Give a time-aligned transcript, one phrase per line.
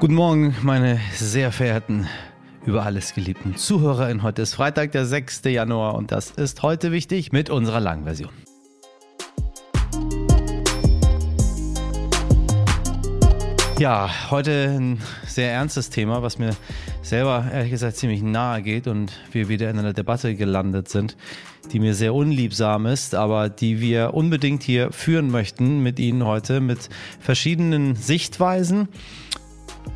[0.00, 2.08] Guten Morgen, meine sehr verehrten,
[2.64, 4.22] über alles geliebten ZuhörerInnen.
[4.22, 5.42] Heute ist Freitag, der 6.
[5.44, 8.30] Januar und das ist heute wichtig mit unserer langen Version.
[13.78, 16.56] Ja, heute ein sehr ernstes Thema, was mir
[17.02, 21.18] selber ehrlich gesagt ziemlich nahe geht und wir wieder in einer Debatte gelandet sind,
[21.72, 26.62] die mir sehr unliebsam ist, aber die wir unbedingt hier führen möchten mit Ihnen heute
[26.62, 26.88] mit
[27.20, 28.88] verschiedenen Sichtweisen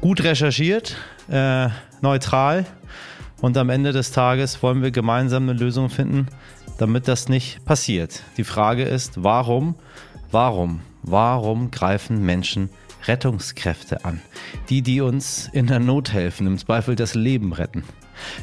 [0.00, 0.96] gut recherchiert,
[1.28, 1.68] äh,
[2.00, 2.66] neutral
[3.40, 6.28] und am Ende des Tages wollen wir gemeinsam eine Lösung finden,
[6.78, 8.22] damit das nicht passiert.
[8.36, 9.74] Die Frage ist, warum,
[10.30, 12.70] warum, warum greifen Menschen
[13.06, 14.20] Rettungskräfte an?
[14.68, 17.84] Die, die uns in der Not helfen, im Zweifel das Leben retten.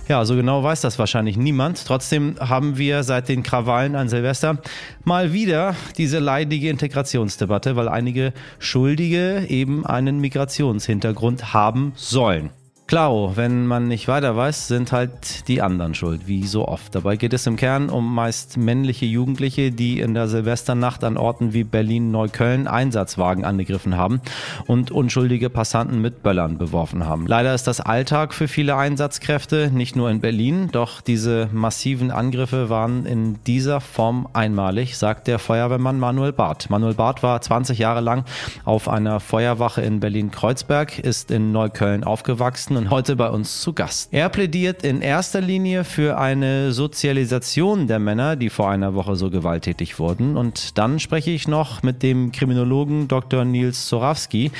[0.07, 1.85] Ja, so genau weiß das wahrscheinlich niemand.
[1.85, 4.57] Trotzdem haben wir seit den Krawallen an Silvester
[5.03, 12.51] mal wieder diese leidige Integrationsdebatte, weil einige Schuldige eben einen Migrationshintergrund haben sollen.
[12.91, 16.93] Klar, wenn man nicht weiter weiß, sind halt die anderen schuld, wie so oft.
[16.93, 21.53] Dabei geht es im Kern um meist männliche Jugendliche, die in der Silvesternacht an Orten
[21.53, 24.19] wie Berlin-Neukölln Einsatzwagen angegriffen haben
[24.67, 27.27] und unschuldige Passanten mit Böllern beworfen haben.
[27.27, 32.69] Leider ist das Alltag für viele Einsatzkräfte, nicht nur in Berlin, doch diese massiven Angriffe
[32.69, 36.69] waren in dieser Form einmalig, sagt der Feuerwehrmann Manuel Barth.
[36.69, 38.25] Manuel Barth war 20 Jahre lang
[38.65, 44.09] auf einer Feuerwache in Berlin-Kreuzberg, ist in Neukölln aufgewachsen und heute bei uns zu Gast.
[44.11, 49.29] Er plädiert in erster Linie für eine Sozialisation der Männer, die vor einer Woche so
[49.29, 50.35] gewalttätig wurden.
[50.35, 53.45] Und dann spreche ich noch mit dem Kriminologen Dr.
[53.45, 54.51] Nils Zorawski,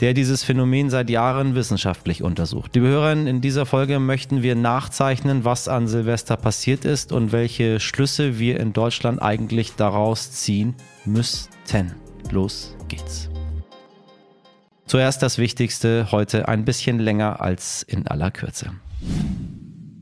[0.00, 2.74] der dieses Phänomen seit Jahren wissenschaftlich untersucht.
[2.74, 7.78] Liebe Hörerinnen, in dieser Folge möchten wir nachzeichnen, was an Silvester passiert ist und welche
[7.78, 11.94] Schlüsse wir in Deutschland eigentlich daraus ziehen müssten.
[12.32, 13.30] Los geht's.
[14.88, 18.72] Zuerst das Wichtigste heute ein bisschen länger als in aller Kürze.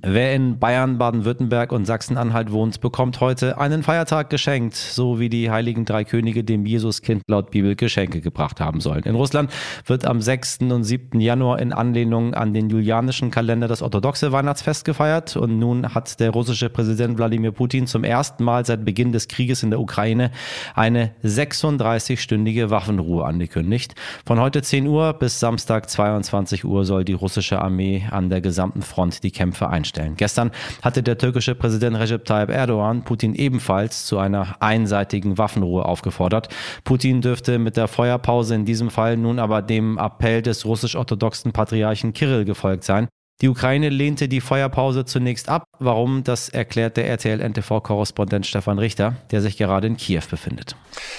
[0.09, 5.50] Wer in Bayern, Baden-Württemberg und Sachsen-Anhalt wohnt, bekommt heute einen Feiertag geschenkt, so wie die
[5.50, 9.03] heiligen drei Könige dem Jesuskind laut Bibel Geschenke gebracht haben sollen.
[9.03, 9.50] In Russland
[9.84, 10.59] wird am 6.
[10.71, 11.19] und 7.
[11.19, 16.31] Januar in Anlehnung an den julianischen Kalender das orthodoxe Weihnachtsfest gefeiert und nun hat der
[16.31, 20.31] russische Präsident Wladimir Putin zum ersten Mal seit Beginn des Krieges in der Ukraine
[20.77, 23.97] eine 36-stündige Waffenruhe angekündigt.
[24.25, 28.83] Von heute 10 Uhr bis Samstag 22 Uhr soll die russische Armee an der gesamten
[28.83, 30.16] Front die Kämpfe einstellen stellen.
[30.16, 30.50] Gestern
[30.82, 36.48] hatte der türkische Präsident Recep Tayyip Erdogan Putin ebenfalls zu einer einseitigen Waffenruhe aufgefordert.
[36.84, 42.12] Putin dürfte mit der Feuerpause in diesem Fall nun aber dem Appell des russisch-orthodoxen Patriarchen
[42.12, 43.08] Kirill gefolgt sein.
[43.42, 45.64] Die Ukraine lehnte die Feuerpause zunächst ab.
[45.78, 50.75] Warum, das erklärt der RTL-NTV-Korrespondent Stefan Richter, der sich gerade in Kiew befindet.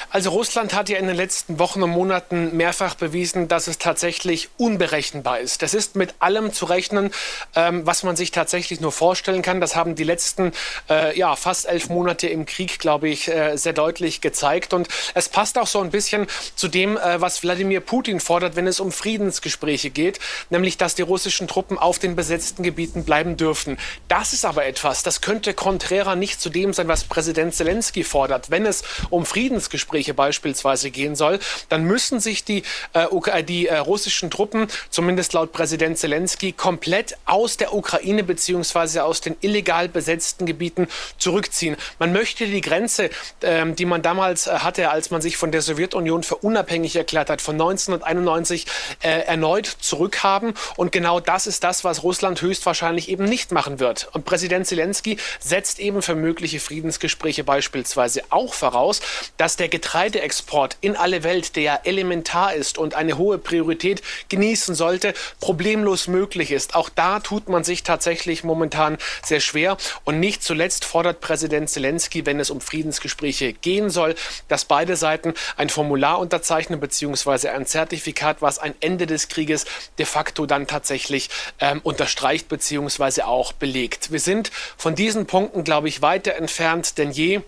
[0.09, 4.49] Also Russland hat ja in den letzten Wochen und Monaten mehrfach bewiesen, dass es tatsächlich
[4.57, 5.61] unberechenbar ist.
[5.61, 7.11] Das ist mit allem zu rechnen,
[7.55, 9.61] ähm, was man sich tatsächlich nur vorstellen kann.
[9.61, 10.53] Das haben die letzten
[10.89, 14.73] äh, ja, fast elf Monate im Krieg, glaube ich, äh, sehr deutlich gezeigt.
[14.73, 16.25] Und es passt auch so ein bisschen
[16.55, 20.19] zu dem, äh, was Wladimir Putin fordert, wenn es um Friedensgespräche geht,
[20.49, 23.77] nämlich dass die russischen Truppen auf den besetzten Gebieten bleiben dürfen.
[24.07, 28.49] Das ist aber etwas, das könnte konträrer nicht zu dem sein, was Präsident Zelensky fordert.
[28.49, 32.63] Wenn es um Friedensgespräche beispielsweise gehen soll, dann müssen sich die,
[32.93, 38.99] äh, äh, die äh, russischen Truppen, zumindest laut Präsident Zelensky, komplett aus der Ukraine bzw.
[38.99, 40.87] aus den illegal besetzten Gebieten
[41.17, 41.75] zurückziehen.
[41.99, 43.09] Man möchte die Grenze,
[43.41, 47.29] ähm, die man damals äh, hatte, als man sich von der Sowjetunion für unabhängig erklärt
[47.29, 48.65] hat, von 1991
[49.01, 50.53] äh, erneut zurückhaben.
[50.77, 54.07] Und genau das ist das, was Russland höchstwahrscheinlich eben nicht machen wird.
[54.13, 59.01] Und Präsident Zelensky setzt eben für mögliche Friedensgespräche beispielsweise auch voraus,
[59.37, 64.75] dass der Getreideexport in alle Welt, der ja elementar ist und eine hohe Priorität genießen
[64.75, 66.75] sollte, problemlos möglich ist.
[66.75, 69.77] Auch da tut man sich tatsächlich momentan sehr schwer.
[70.05, 74.15] Und nicht zuletzt fordert Präsident Zelensky, wenn es um Friedensgespräche gehen soll,
[74.47, 77.49] dass beide Seiten ein Formular unterzeichnen bzw.
[77.49, 79.65] ein Zertifikat, was ein Ende des Krieges
[79.97, 81.29] de facto dann tatsächlich
[81.59, 83.23] ähm, unterstreicht bzw.
[83.23, 84.11] auch belegt.
[84.11, 87.41] Wir sind von diesen Punkten, glaube ich, weiter entfernt denn je.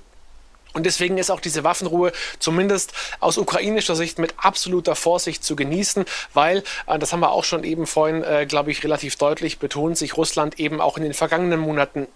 [0.74, 6.06] Und deswegen ist auch diese Waffenruhe zumindest aus ukrainischer Sicht mit absoluter Vorsicht zu genießen,
[6.34, 9.98] weil, äh, das haben wir auch schon eben vorhin, äh, glaube ich, relativ deutlich betont,
[9.98, 12.08] sich Russland eben auch in den vergangenen Monaten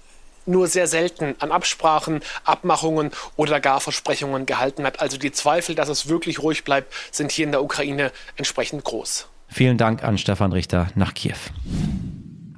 [0.46, 5.00] nur sehr selten an Absprachen, Abmachungen oder gar Versprechungen gehalten hat.
[5.00, 9.28] Also die Zweifel, dass es wirklich ruhig bleibt, sind hier in der Ukraine entsprechend groß.
[9.48, 11.38] Vielen Dank an Stefan Richter nach Kiew.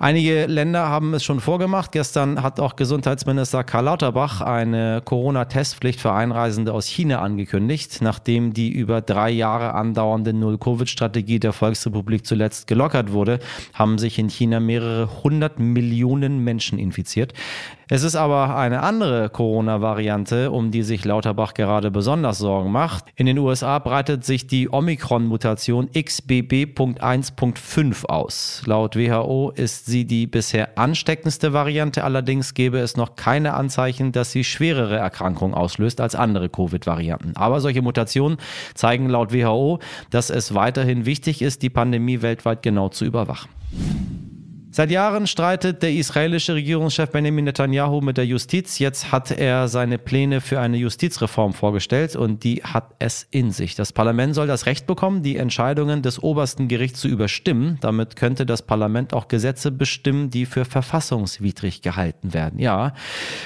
[0.06, 1.92] Einige Länder haben es schon vorgemacht.
[1.92, 8.70] Gestern hat auch Gesundheitsminister Karl Lauterbach eine Corona-Testpflicht für Einreisende aus China angekündigt, nachdem die
[8.70, 13.40] über drei Jahre andauernde Null-Covid-Strategie der Volksrepublik zuletzt gelockert wurde,
[13.74, 17.34] haben sich in China mehrere hundert Millionen Menschen infiziert.
[17.88, 23.06] Es ist aber eine andere Corona-Variante, um die sich Lauterbach gerade besonders Sorgen macht.
[23.16, 28.64] In den USA breitet sich die Omikron-Mutation XBB.1.5 aus.
[28.66, 34.32] Laut WHO ist sie die bisher ansteckendste Variante, allerdings gäbe es noch keine Anzeichen, dass
[34.32, 37.34] sie schwerere Erkrankungen auslöst als andere Covid-Varianten.
[37.36, 38.40] Aber solche Mutationen
[38.74, 39.78] zeigen laut WHO,
[40.10, 43.52] dass es weiterhin wichtig ist, die Pandemie weltweit genau zu überwachen.
[44.76, 48.78] Seit Jahren streitet der israelische Regierungschef Benjamin Netanyahu mit der Justiz.
[48.78, 53.76] Jetzt hat er seine Pläne für eine Justizreform vorgestellt und die hat es in sich.
[53.76, 57.78] Das Parlament soll das Recht bekommen, die Entscheidungen des obersten Gerichts zu überstimmen.
[57.80, 62.60] Damit könnte das Parlament auch Gesetze bestimmen, die für verfassungswidrig gehalten werden.
[62.60, 62.96] Ja,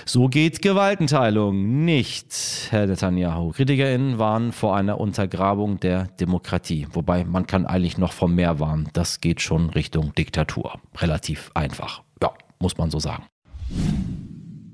[0.05, 2.33] so geht Gewaltenteilung nicht,
[2.71, 3.51] Herr Netanyahu.
[3.51, 6.87] KritikerInnen warnen vor einer Untergrabung der Demokratie.
[6.91, 8.89] Wobei man kann eigentlich noch vom mehr warnen.
[8.93, 10.79] Das geht schon Richtung Diktatur.
[10.97, 12.01] Relativ relativ einfach.
[12.21, 13.25] Ja, muss man so sagen.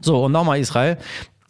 [0.02, 0.98] So, und nochmal Israel.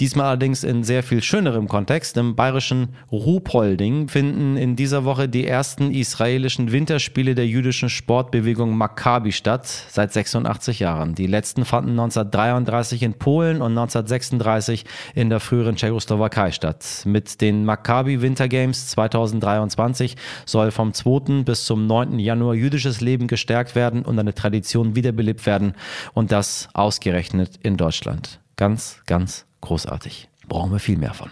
[0.02, 2.18] Diesmal allerdings in sehr viel schönerem Kontext.
[2.18, 9.32] Im bayerischen Ruhpolding finden in dieser Woche die ersten israelischen Winterspiele der jüdischen Sportbewegung Maccabi
[9.32, 11.16] statt, seit 86 Jahren.
[11.16, 14.84] Die letzten fanden 1933 in Polen und 1936
[15.14, 17.04] in der früheren Tschechoslowakei statt.
[17.06, 21.44] Mit den Maccabi Winter Games 2023 soll vom 2.
[21.44, 22.20] bis zum 9.
[22.20, 25.74] Januar jüdisches Leben gestärkt werden und eine Tradition wiederbelebt werden
[26.14, 28.42] und das ausgerechnet in Deutschland.
[28.58, 30.30] Ganz, ganz großartig.
[30.48, 31.32] Brauchen wir viel mehr von.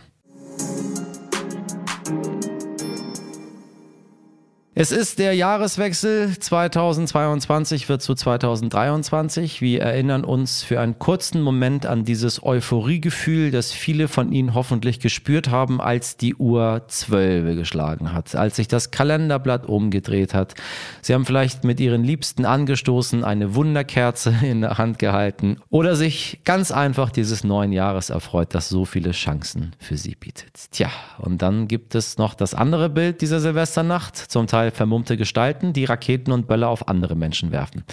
[4.75, 9.61] Es ist der Jahreswechsel 2022 wird zu 2023.
[9.61, 14.99] Wir erinnern uns für einen kurzen Moment an dieses Euphoriegefühl, das viele von Ihnen hoffentlich
[14.99, 20.55] gespürt haben, als die Uhr 12 geschlagen hat, als sich das Kalenderblatt umgedreht hat.
[21.03, 26.39] Sie haben vielleicht mit Ihren Liebsten angestoßen, eine Wunderkerze in der Hand gehalten oder sich
[26.45, 30.71] ganz einfach dieses neuen Jahres erfreut, das so viele Chancen für Sie bietet.
[30.71, 30.89] Tja,
[31.19, 35.73] und dann gibt es noch das andere Bild dieser Silvesternacht, zum Teil Teil vermummte Gestalten,
[35.73, 37.83] die Raketen und Böller auf andere Menschen werfen.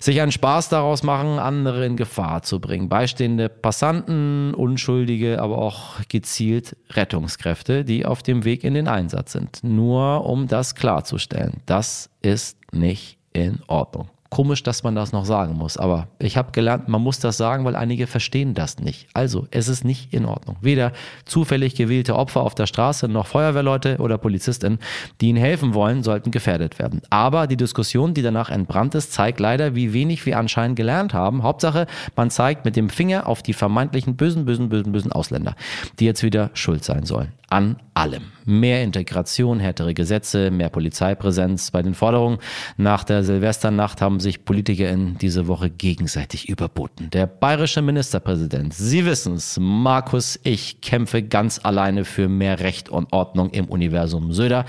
[0.00, 2.88] Sich einen Spaß daraus machen, andere in Gefahr zu bringen.
[2.88, 9.60] Beistehende Passanten, Unschuldige, aber auch gezielt Rettungskräfte, die auf dem Weg in den Einsatz sind.
[9.62, 14.08] Nur um das klarzustellen, das ist nicht in Ordnung.
[14.32, 17.66] Komisch, dass man das noch sagen muss, aber ich habe gelernt, man muss das sagen,
[17.66, 19.06] weil einige verstehen das nicht.
[19.12, 20.56] Also, es ist nicht in Ordnung.
[20.62, 20.92] Weder
[21.26, 24.78] zufällig gewählte Opfer auf der Straße noch Feuerwehrleute oder Polizistinnen,
[25.20, 27.02] die ihnen helfen wollen, sollten gefährdet werden.
[27.10, 31.42] Aber die Diskussion, die danach entbrannt ist, zeigt leider, wie wenig wir anscheinend gelernt haben.
[31.42, 31.86] Hauptsache,
[32.16, 35.56] man zeigt mit dem Finger auf die vermeintlichen bösen, bösen, bösen, bösen Ausländer,
[35.98, 38.32] die jetzt wieder schuld sein sollen an allem.
[38.46, 41.70] Mehr Integration, härtere Gesetze, mehr Polizeipräsenz.
[41.70, 42.38] Bei den Forderungen
[42.78, 47.10] nach der Silvesternacht haben sich PolitikerInnen diese Woche gegenseitig überboten.
[47.10, 53.12] Der bayerische Ministerpräsident, Sie wissen es, Markus, ich kämpfe ganz alleine für mehr Recht und
[53.12, 54.64] Ordnung im Universum Söder,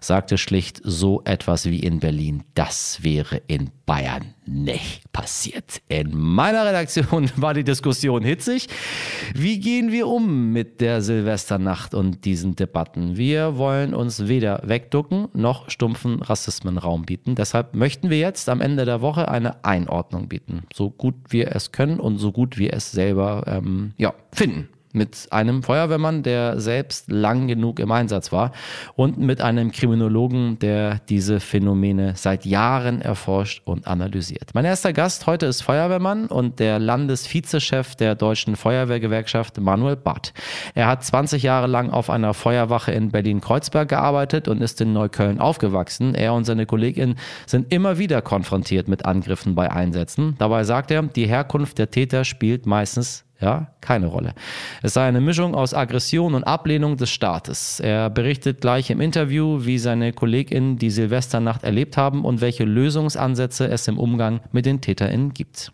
[0.00, 2.44] sagte schlicht so etwas wie in Berlin.
[2.54, 5.82] Das wäre in Bayern nicht passiert.
[5.86, 8.68] In meiner Redaktion war die Diskussion hitzig.
[9.34, 13.18] Wie gehen wir um mit der Silvesternacht und diesen Debatten?
[13.18, 17.34] Wir wollen uns weder wegducken noch stumpfen Rassismenraum bieten.
[17.34, 20.62] Deshalb möchten wir jetzt am Ende der Woche eine Einordnung bieten.
[20.72, 25.28] So gut wir es können und so gut wir es selber ähm, ja, finden mit
[25.30, 28.52] einem Feuerwehrmann, der selbst lang genug im Einsatz war
[28.94, 34.50] und mit einem Kriminologen, der diese Phänomene seit Jahren erforscht und analysiert.
[34.54, 40.32] Mein erster Gast heute ist Feuerwehrmann und der Landesvizechef der Deutschen Feuerwehrgewerkschaft Manuel Barth.
[40.74, 45.40] Er hat 20 Jahre lang auf einer Feuerwache in Berlin-Kreuzberg gearbeitet und ist in Neukölln
[45.40, 46.14] aufgewachsen.
[46.14, 50.36] Er und seine Kollegin sind immer wieder konfrontiert mit Angriffen bei Einsätzen.
[50.38, 54.34] Dabei sagt er, die Herkunft der Täter spielt meistens ja, keine Rolle.
[54.82, 57.80] Es sei eine Mischung aus Aggression und Ablehnung des Staates.
[57.80, 63.66] Er berichtet gleich im Interview, wie seine KollegInnen die Silvesternacht erlebt haben und welche Lösungsansätze
[63.66, 65.72] es im Umgang mit den TäterInnen gibt.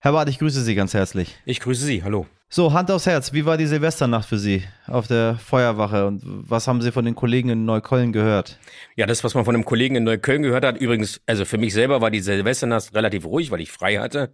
[0.00, 1.36] Herr Barth, ich grüße Sie ganz herzlich.
[1.44, 2.26] Ich grüße Sie, hallo.
[2.52, 6.66] So, Hand aufs Herz, wie war die Silvesternacht für Sie auf der Feuerwache und was
[6.66, 8.58] haben Sie von den Kollegen in Neukölln gehört?
[8.96, 11.74] Ja, das, was man von einem Kollegen in Neukölln gehört hat, übrigens, also für mich
[11.74, 14.32] selber war die Silvesternacht relativ ruhig, weil ich frei hatte.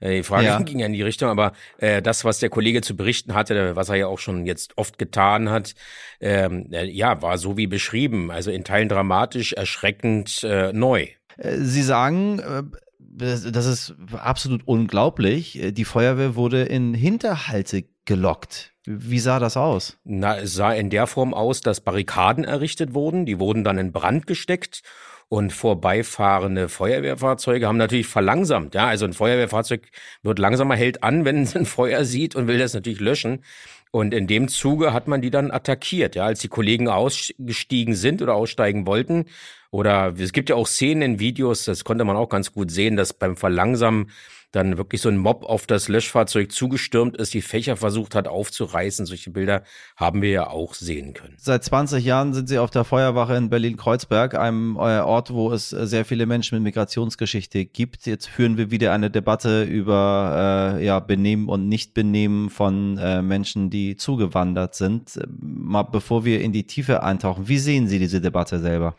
[0.00, 0.60] Äh, die Frage ja.
[0.62, 3.88] ging ja in die Richtung, aber äh, das, was der Kollege zu berichten hatte, was
[3.88, 5.74] er ja auch schon jetzt oft getan hat,
[6.20, 11.08] ähm, äh, ja, war so wie beschrieben, also in Teilen dramatisch, erschreckend, äh, neu.
[11.36, 12.62] Äh, Sie sagen, äh,
[12.98, 15.58] das ist absolut unglaublich.
[15.72, 18.74] Die Feuerwehr wurde in Hinterhalte gelockt.
[18.86, 19.98] Wie sah das aus?
[20.04, 23.26] Na, es sah in der Form aus, dass Barrikaden errichtet wurden.
[23.26, 24.82] Die wurden dann in Brand gesteckt
[25.28, 28.74] und vorbeifahrende Feuerwehrfahrzeuge haben natürlich verlangsamt.
[28.74, 29.88] Ja, also ein Feuerwehrfahrzeug
[30.22, 33.44] wird langsamer, hält an, wenn es ein Feuer sieht und will das natürlich löschen.
[33.90, 36.14] Und in dem Zuge hat man die dann attackiert.
[36.14, 39.26] Ja, als die Kollegen ausgestiegen sind oder aussteigen wollten,
[39.70, 42.96] oder es gibt ja auch Szenen in Videos, das konnte man auch ganz gut sehen,
[42.96, 44.10] dass beim Verlangsamen
[44.50, 49.04] dann wirklich so ein Mob auf das Löschfahrzeug zugestürmt ist, die Fächer versucht hat aufzureißen.
[49.04, 49.62] Solche Bilder
[49.96, 51.34] haben wir ja auch sehen können.
[51.36, 55.68] Seit 20 Jahren sind Sie auf der Feuerwache in Berlin-Kreuzberg, einem äh, Ort, wo es
[55.68, 58.06] sehr viele Menschen mit Migrationsgeschichte gibt.
[58.06, 63.68] Jetzt führen wir wieder eine Debatte über äh, ja, Benehmen und Nichtbenehmen von äh, Menschen,
[63.68, 65.20] die zugewandert sind.
[65.28, 68.96] Mal bevor wir in die Tiefe eintauchen, wie sehen Sie diese Debatte selber?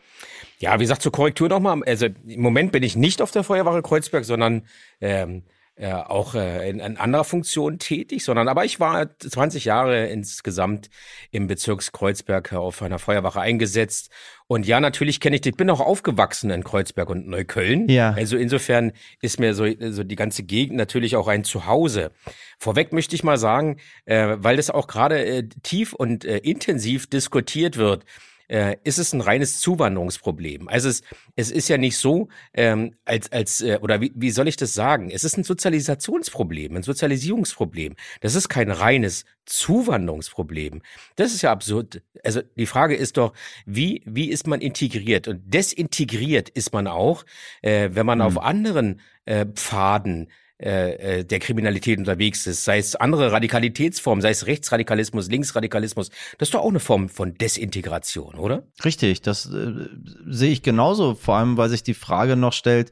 [0.60, 1.82] Ja, wie gesagt, zur Korrektur nochmal.
[1.84, 4.62] Also im Moment bin ich nicht auf der Feuerwache Kreuzberg, sondern
[5.00, 5.42] ähm,
[5.80, 10.90] äh, auch äh, in, in anderer Funktion tätig, sondern aber ich war 20 Jahre insgesamt
[11.30, 14.10] im Bezirkskreuzberg auf einer Feuerwache eingesetzt.
[14.46, 17.88] Und ja, natürlich kenne ich, ich bin auch aufgewachsen in Kreuzberg und Neukölln.
[17.88, 18.12] Ja.
[18.12, 22.10] Also insofern ist mir so, so die ganze Gegend natürlich auch ein Zuhause.
[22.58, 27.06] Vorweg möchte ich mal sagen, äh, weil das auch gerade äh, tief und äh, intensiv
[27.06, 28.04] diskutiert wird
[28.50, 30.68] äh, ist es ein reines Zuwanderungsproblem.
[30.68, 31.02] Also es,
[31.36, 34.74] es ist ja nicht so, ähm, als, als äh, oder wie, wie soll ich das
[34.74, 35.10] sagen?
[35.10, 37.94] Es ist ein Sozialisationsproblem, ein Sozialisierungsproblem.
[38.20, 40.82] Das ist kein reines Zuwanderungsproblem.
[41.14, 42.02] Das ist ja absurd.
[42.24, 43.34] Also die Frage ist doch,
[43.66, 45.28] wie, wie ist man integriert?
[45.28, 47.24] Und desintegriert ist man auch,
[47.62, 48.26] äh, wenn man hm.
[48.26, 50.28] auf anderen äh, Pfaden
[50.62, 56.48] äh, äh, der Kriminalität unterwegs ist, sei es andere Radikalitätsformen, sei es Rechtsradikalismus, Linksradikalismus, das
[56.48, 58.64] ist doch auch eine Form von Desintegration, oder?
[58.84, 59.88] Richtig, das äh,
[60.26, 62.90] sehe ich genauso, vor allem weil sich die Frage noch stellt,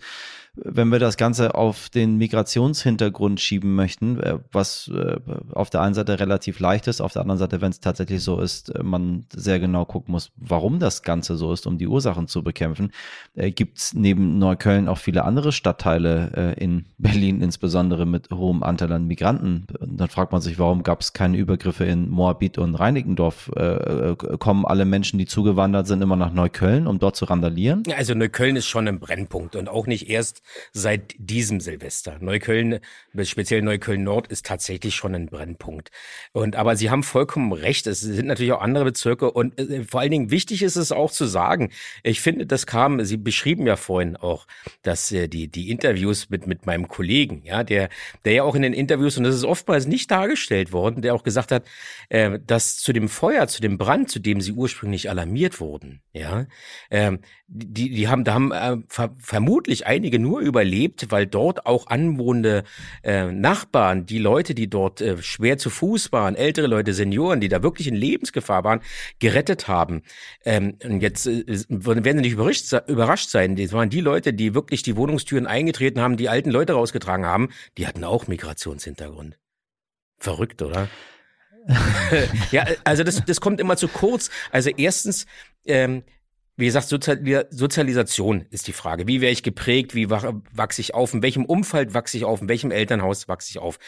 [0.64, 5.16] wenn wir das Ganze auf den Migrationshintergrund schieben möchten, äh, was äh,
[5.52, 8.40] auf der einen Seite relativ leicht ist, auf der anderen Seite, wenn es tatsächlich so
[8.40, 12.28] ist, äh, man sehr genau gucken muss, warum das Ganze so ist, um die Ursachen
[12.28, 12.92] zu bekämpfen,
[13.34, 19.06] gibt es neben Neukölln auch viele andere Stadtteile in Berlin, insbesondere mit hohem Anteil an
[19.06, 19.66] Migranten.
[19.78, 23.50] Und dann fragt man sich, warum gab es keine Übergriffe in Moabit und Reinickendorf?
[24.38, 27.82] Kommen alle Menschen, die zugewandert sind, immer nach Neukölln, um dort zu randalieren?
[27.96, 32.18] Also Neukölln ist schon ein Brennpunkt und auch nicht erst seit diesem Silvester.
[32.20, 32.80] Neukölln,
[33.22, 35.90] speziell Neukölln Nord, ist tatsächlich schon ein Brennpunkt.
[36.32, 37.86] Und aber Sie haben vollkommen recht.
[37.86, 41.10] Es sind natürlich auch andere Bezirke und äh, vor allen Dingen wichtig ist es auch
[41.10, 41.70] zu sagen.
[42.02, 43.04] Ich finde, das kam.
[43.04, 44.46] Sie beschrieben ja vorhin auch,
[44.82, 47.88] dass äh, die die Interviews mit mit meinem Kollegen, ja, der
[48.24, 51.22] der ja auch in den Interviews und das ist oftmals nicht dargestellt worden, der auch
[51.22, 51.64] gesagt hat,
[52.08, 56.46] äh, dass zu dem Feuer, zu dem Brand, zu dem sie ursprünglich alarmiert wurden, ja,
[56.90, 61.86] äh, die die haben da haben äh, ver vermutlich einige nur überlebt, weil dort auch
[61.86, 62.64] anwohnende
[63.02, 67.48] äh, Nachbarn, die Leute, die dort äh, schwer zu Fuß waren, ältere Leute, Senioren, die
[67.48, 68.80] da wirklich in Lebensgefahr waren,
[69.18, 70.02] gerettet haben.
[70.44, 73.56] Ähm, und jetzt äh, werden sie nicht überrascht, überrascht sein.
[73.56, 77.48] Das waren die Leute, die wirklich die Wohnungstüren eingetreten haben, die alten Leute rausgetragen haben,
[77.78, 79.38] die hatten auch Migrationshintergrund.
[80.18, 80.88] Verrückt, oder?
[82.50, 84.30] ja, also das, das kommt immer zu kurz.
[84.50, 85.26] Also erstens,
[85.66, 86.02] ähm,
[86.58, 89.06] wie gesagt, Sozialisation ist die Frage.
[89.06, 89.94] Wie wäre ich geprägt?
[89.94, 91.14] Wie wachse ich auf?
[91.14, 92.42] In welchem Umfeld wachse ich auf?
[92.42, 93.78] In welchem Elternhaus wachse ich auf?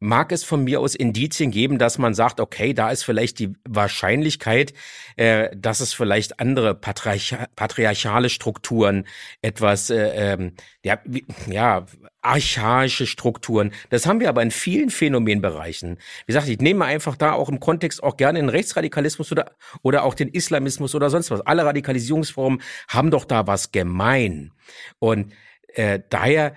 [0.00, 3.54] Mag es von mir aus Indizien geben, dass man sagt, okay, da ist vielleicht die
[3.68, 4.72] Wahrscheinlichkeit,
[5.16, 9.06] äh, dass es vielleicht andere patriarch patriarchale Strukturen,
[9.42, 10.52] etwas, äh, ähm,
[10.84, 11.86] ja, wie, ja,
[12.22, 13.72] archaische Strukturen.
[13.90, 15.96] Das haben wir aber in vielen Phänomenbereichen.
[15.96, 19.52] Wie gesagt, ich nehme einfach da auch im Kontext auch gerne den Rechtsradikalismus oder,
[19.82, 21.40] oder auch den Islamismus oder sonst was.
[21.40, 24.52] Alle Radikalisierungsformen haben doch da was gemein.
[24.98, 25.32] Und
[25.74, 26.54] äh, daher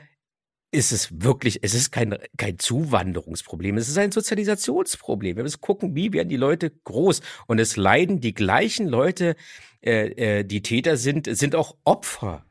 [0.72, 5.36] ist es wirklich, es ist kein, kein Zuwanderungsproblem, es ist ein Sozialisationsproblem.
[5.36, 7.22] Wir müssen gucken, wie werden die Leute groß.
[7.48, 9.36] Und es leiden die gleichen Leute,
[9.82, 12.46] äh, äh, die Täter sind, sind auch Opfer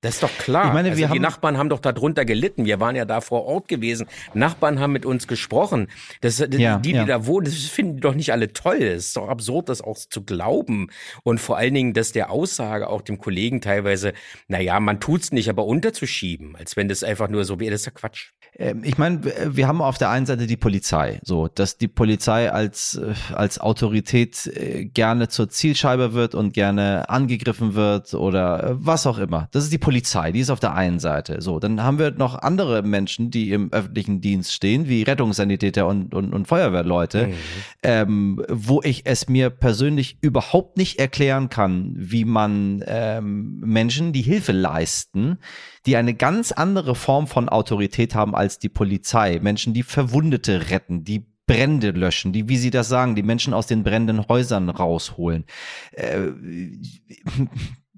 [0.00, 0.68] das ist doch klar.
[0.68, 2.64] Ich meine, wir also die Nachbarn haben doch darunter gelitten.
[2.64, 4.06] Wir waren ja da vor Ort gewesen.
[4.32, 5.88] Nachbarn haben mit uns gesprochen.
[6.20, 7.04] Das, ja, die, die ja.
[7.04, 8.76] da wohnen, das finden die doch nicht alle toll.
[8.76, 10.88] Es ist doch absurd, das auch zu glauben.
[11.24, 14.12] Und vor allen Dingen, dass der Aussage auch dem Kollegen teilweise,
[14.46, 17.72] naja, man tut's nicht, aber unterzuschieben, als wenn das einfach nur so wäre.
[17.72, 18.30] Das ist ja Quatsch.
[18.56, 19.20] Ähm, ich meine,
[19.56, 23.58] wir haben auf der einen Seite die Polizei, so, dass die Polizei als, äh, als
[23.60, 29.48] Autorität äh, gerne zur Zielscheibe wird und gerne angegriffen wird oder äh, was auch immer.
[29.52, 31.40] Das ist die Polizei, die ist auf der einen Seite.
[31.40, 36.14] So, dann haben wir noch andere Menschen, die im öffentlichen Dienst stehen, wie Rettungssanitäter und,
[36.14, 37.34] und, und Feuerwehrleute, mhm.
[37.82, 44.20] ähm, wo ich es mir persönlich überhaupt nicht erklären kann, wie man ähm, Menschen, die
[44.20, 45.38] Hilfe leisten,
[45.86, 51.02] die eine ganz andere Form von Autorität haben als die Polizei, Menschen, die Verwundete retten,
[51.02, 55.46] die Brände löschen, die, wie Sie das sagen, die Menschen aus den brennenden Häusern rausholen.
[55.92, 56.32] Äh,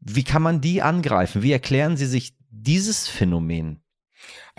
[0.00, 1.42] wie kann man die angreifen?
[1.42, 3.82] Wie erklären Sie sich dieses Phänomen?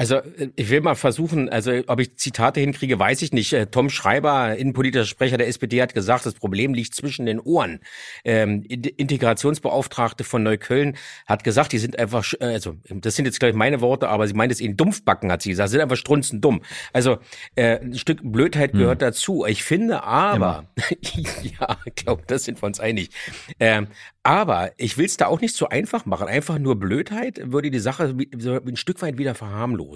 [0.01, 0.19] Also
[0.55, 3.53] ich will mal versuchen, also ob ich Zitate hinkriege, weiß ich nicht.
[3.53, 7.81] Äh, Tom Schreiber, innenpolitischer Sprecher der SPD, hat gesagt, das Problem liegt zwischen den Ohren.
[8.25, 13.53] Ähm, Integrationsbeauftragte von Neukölln hat gesagt, die sind einfach, äh, also das sind jetzt gleich
[13.53, 16.63] meine Worte, aber sie meint es ihnen Dumpfbacken, hat sie gesagt, sind einfach strunzend dumm.
[16.93, 17.19] Also
[17.53, 19.07] äh, ein Stück Blödheit gehört hm.
[19.07, 19.45] dazu.
[19.45, 20.65] Ich finde aber,
[21.43, 23.11] ja, ich glaube, das sind wir uns einig.
[23.59, 23.85] Ähm,
[24.23, 26.27] aber ich will es da auch nicht so einfach machen.
[26.27, 29.90] Einfach nur Blödheit würde die Sache ein Stück weit wieder verharmlosen.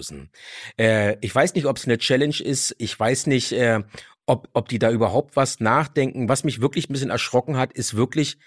[0.78, 2.74] Äh, ich weiß nicht, ob es eine Challenge ist.
[2.78, 3.80] Ich weiß nicht, äh,
[4.26, 6.28] ob, ob die da überhaupt was nachdenken.
[6.28, 8.38] Was mich wirklich ein bisschen erschrocken hat, ist wirklich,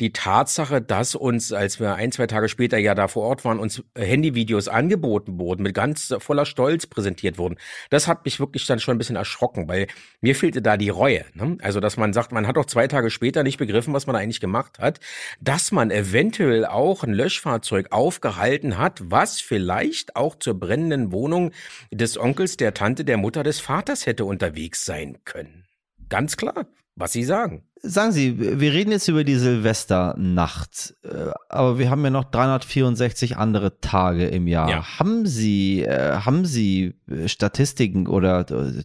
[0.00, 3.58] die Tatsache, dass uns, als wir ein, zwei Tage später ja da vor Ort waren,
[3.58, 7.56] uns Handyvideos angeboten wurden, mit ganz voller Stolz präsentiert wurden,
[7.90, 9.88] das hat mich wirklich dann schon ein bisschen erschrocken, weil
[10.20, 11.24] mir fehlte da die Reue.
[11.34, 11.58] Ne?
[11.62, 14.40] Also, dass man sagt, man hat doch zwei Tage später nicht begriffen, was man eigentlich
[14.40, 15.00] gemacht hat,
[15.40, 21.52] dass man eventuell auch ein Löschfahrzeug aufgehalten hat, was vielleicht auch zur brennenden Wohnung
[21.90, 25.64] des Onkels, der Tante, der Mutter, des Vaters hätte unterwegs sein können.
[26.08, 26.66] Ganz klar,
[26.98, 27.62] was Sie sagen.
[27.80, 33.36] Sagen Sie, wir reden jetzt über die Silvesternacht, äh, aber wir haben ja noch 364
[33.36, 34.68] andere Tage im Jahr.
[34.68, 34.98] Ja.
[34.98, 38.44] Haben Sie, äh, haben Sie äh, Statistiken oder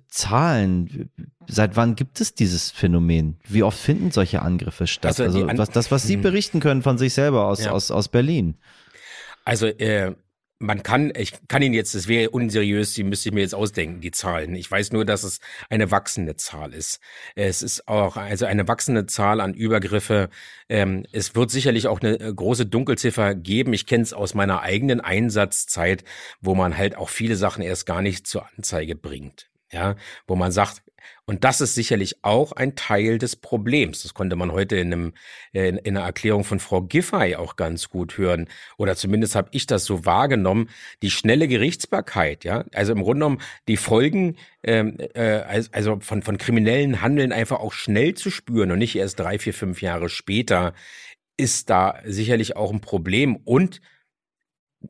[0.10, 1.10] Zahlen?
[1.48, 3.40] Seit wann gibt es dieses Phänomen?
[3.48, 5.20] Wie oft finden solche Angriffe statt?
[5.20, 6.22] Also, also was, das, was Sie hm.
[6.22, 7.72] berichten können von sich selber aus, ja.
[7.72, 8.58] aus, aus Berlin.
[9.44, 10.14] Also äh,
[10.60, 14.02] man kann, ich kann Ihnen jetzt, das wäre unseriös, die müsste ich mir jetzt ausdenken,
[14.02, 14.56] die Zahlen.
[14.56, 17.00] Ich weiß nur, dass es eine wachsende Zahl ist.
[17.36, 20.30] Es ist auch also eine wachsende Zahl an Übergriffe.
[20.70, 23.74] Ähm, es wird sicherlich auch eine äh, große Dunkelziffer geben.
[23.74, 26.04] Ich kenne es aus meiner eigenen Einsatzzeit,
[26.40, 29.50] wo man halt auch viele Sachen erst gar nicht zur Anzeige bringt.
[29.72, 29.96] Ja,
[30.28, 30.84] wo man sagt,
[31.26, 34.04] und das ist sicherlich auch ein Teil des Problems.
[34.04, 35.14] Das konnte man heute in, einem,
[35.54, 38.48] äh, in, in einer Erklärung von Frau Giffey auch ganz gut hören.
[38.78, 40.70] Oder zumindest habe ich das so wahrgenommen.
[41.02, 46.38] Die schnelle Gerichtsbarkeit, ja, also im Grunde genommen die Folgen ähm, äh, also von, von
[46.38, 50.74] kriminellen Handeln einfach auch schnell zu spüren und nicht erst drei, vier, fünf Jahre später,
[51.38, 53.36] ist da sicherlich auch ein Problem.
[53.36, 53.82] Und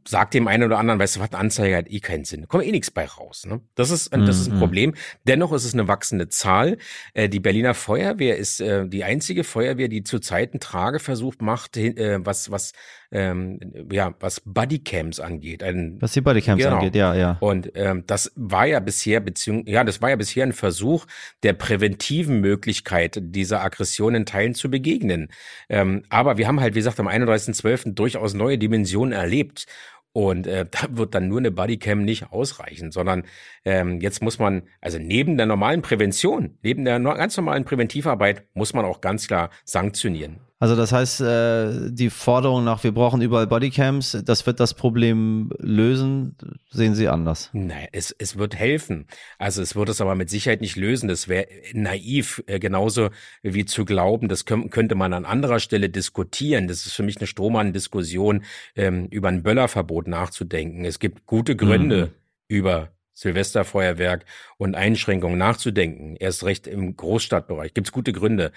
[0.08, 2.42] sagt dem einen oder anderen, weißt du was, eine Anzeige hat eh keinen Sinn.
[2.42, 3.46] Da kommt eh nichts bei raus.
[3.46, 3.62] Ne?
[3.76, 4.60] Das ist, das ist ein mhm.
[4.60, 4.94] Problem.
[5.28, 6.78] Dennoch ist es eine wachsende Zahl.
[7.14, 12.20] Äh, die Berliner Feuerwehr ist äh, die einzige Feuerwehr, die zurzeit einen Trageversuch macht, äh,
[12.26, 12.74] was, was,
[13.12, 13.60] ähm,
[13.92, 15.64] ja, was Bodycams angeht.
[15.64, 16.78] Ein, was die Bodycams genau.
[16.78, 17.38] angeht, ja, ja.
[17.40, 21.06] Und ähm, das war ja bisher, beziehung, ja, das war ja bisher ein Versuch
[21.44, 25.30] der präventiven Möglichkeit, dieser Aggression in Teilen zu begegnen.
[25.70, 27.94] Ähm, aber wir haben halt, wie gesagt, am 31.12.
[27.94, 29.68] durchaus neue Dimensionen erlebt.
[30.14, 33.24] Und äh, da wird dann nur eine Bodycam nicht ausreichen, sondern
[33.66, 38.74] ähm, jetzt muss man, also neben der normalen Prävention, neben der ganz normalen Präventivarbeit, muss
[38.74, 40.40] man auch ganz klar sanktionieren.
[40.64, 45.52] Also das heißt, äh, die Forderung nach, wir brauchen überall Bodycams, das wird das Problem
[45.60, 46.38] lösen,
[46.72, 47.50] sehen Sie anders?
[47.52, 49.08] Nein, es, es wird helfen.
[49.38, 51.10] Also es wird es aber mit Sicherheit nicht lösen.
[51.10, 53.10] Das wäre naiv, äh, genauso
[53.42, 56.70] wie zu glauben, das könnte man an anderer Stelle diskutieren.
[56.70, 58.46] Das ist für mich eine Strohmann-Diskussion,
[58.78, 60.86] ähm, über ein Böllerverbot nachzudenken.
[60.86, 62.12] Es gibt gute Gründe, mhm.
[62.48, 64.26] über Silvesterfeuerwerk
[64.58, 67.74] und Einschränkungen nachzudenken, erst recht im Großstadtbereich.
[67.74, 68.52] Gibt es gute Gründe.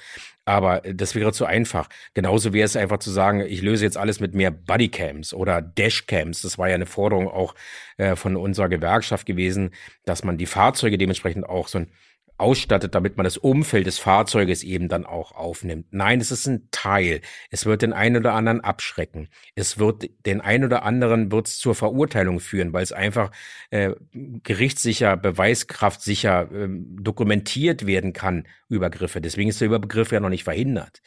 [0.45, 1.89] Aber das wäre zu einfach.
[2.15, 6.43] Genauso wäre es einfach zu sagen, ich löse jetzt alles mit mehr Bodycams oder Dashcams.
[6.43, 7.55] Das war ja eine Forderung auch
[7.97, 9.71] äh, von unserer Gewerkschaft gewesen,
[10.05, 11.91] dass man die Fahrzeuge dementsprechend auch so ein
[12.39, 15.87] ausstattet, damit man das Umfeld des Fahrzeuges eben dann auch aufnimmt.
[15.91, 17.21] Nein, es ist ein Teil.
[17.51, 19.29] Es wird den einen oder anderen abschrecken.
[19.55, 23.31] Es wird den einen oder anderen wird's zur Verurteilung führen, weil es einfach
[23.71, 29.21] äh, gerichtssicher, beweiskraftsicher äh, dokumentiert werden kann, Übergriffe.
[29.21, 31.01] Deswegen ist der Überbegriff ja noch nicht verhindert,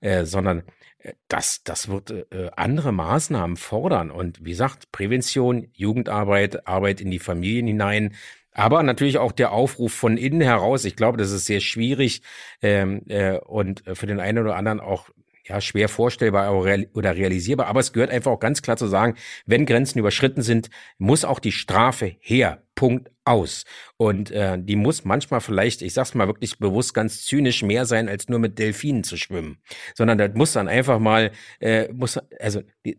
[0.00, 0.64] äh, sondern
[0.98, 4.10] äh, das, das wird äh, andere Maßnahmen fordern.
[4.10, 8.14] Und wie gesagt, Prävention, Jugendarbeit, Arbeit in die Familien hinein,
[8.52, 10.84] aber natürlich auch der Aufruf von innen heraus.
[10.84, 12.22] Ich glaube, das ist sehr schwierig
[12.60, 15.10] ähm, äh, und für den einen oder anderen auch
[15.44, 17.66] ja, schwer vorstellbar oder realisierbar.
[17.66, 21.40] Aber es gehört einfach auch ganz klar zu sagen, wenn Grenzen überschritten sind, muss auch
[21.40, 22.62] die Strafe her.
[22.74, 23.64] Punkt aus.
[23.96, 28.08] Und äh, die muss manchmal vielleicht, ich sag's mal wirklich bewusst ganz zynisch, mehr sein,
[28.08, 29.58] als nur mit Delfinen zu schwimmen.
[29.94, 32.98] Sondern das muss dann einfach mal, äh, muss, also die,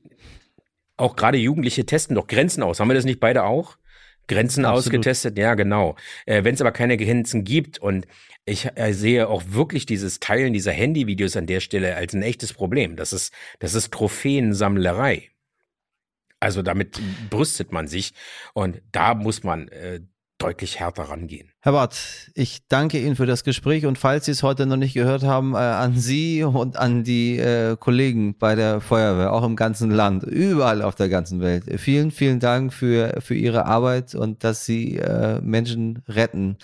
[0.96, 2.80] auch gerade Jugendliche testen doch Grenzen aus.
[2.80, 3.78] Haben wir das nicht beide auch?
[4.28, 4.88] Grenzen Absolut.
[4.88, 5.96] ausgetestet, ja genau.
[6.26, 8.08] Äh, Wenn es aber keine Grenzen gibt und
[8.46, 12.54] ich äh, sehe auch wirklich dieses Teilen dieser Handyvideos an der Stelle als ein echtes
[12.54, 12.96] Problem.
[12.96, 15.30] Das ist, das ist Trophäensammlerei.
[16.40, 18.14] Also damit brüstet man sich
[18.54, 20.02] und da muss man äh,
[20.43, 21.49] deutlich härter rangehen.
[21.62, 24.93] Herr Barth, ich danke Ihnen für das Gespräch und falls Sie es heute noch nicht
[24.93, 29.56] gehört haben, äh, an Sie und an die äh, Kollegen bei der Feuerwehr, auch im
[29.56, 31.63] ganzen Land, überall auf der ganzen Welt.
[31.79, 36.58] Vielen, vielen Dank für, für Ihre Arbeit und dass Sie äh, Menschen retten,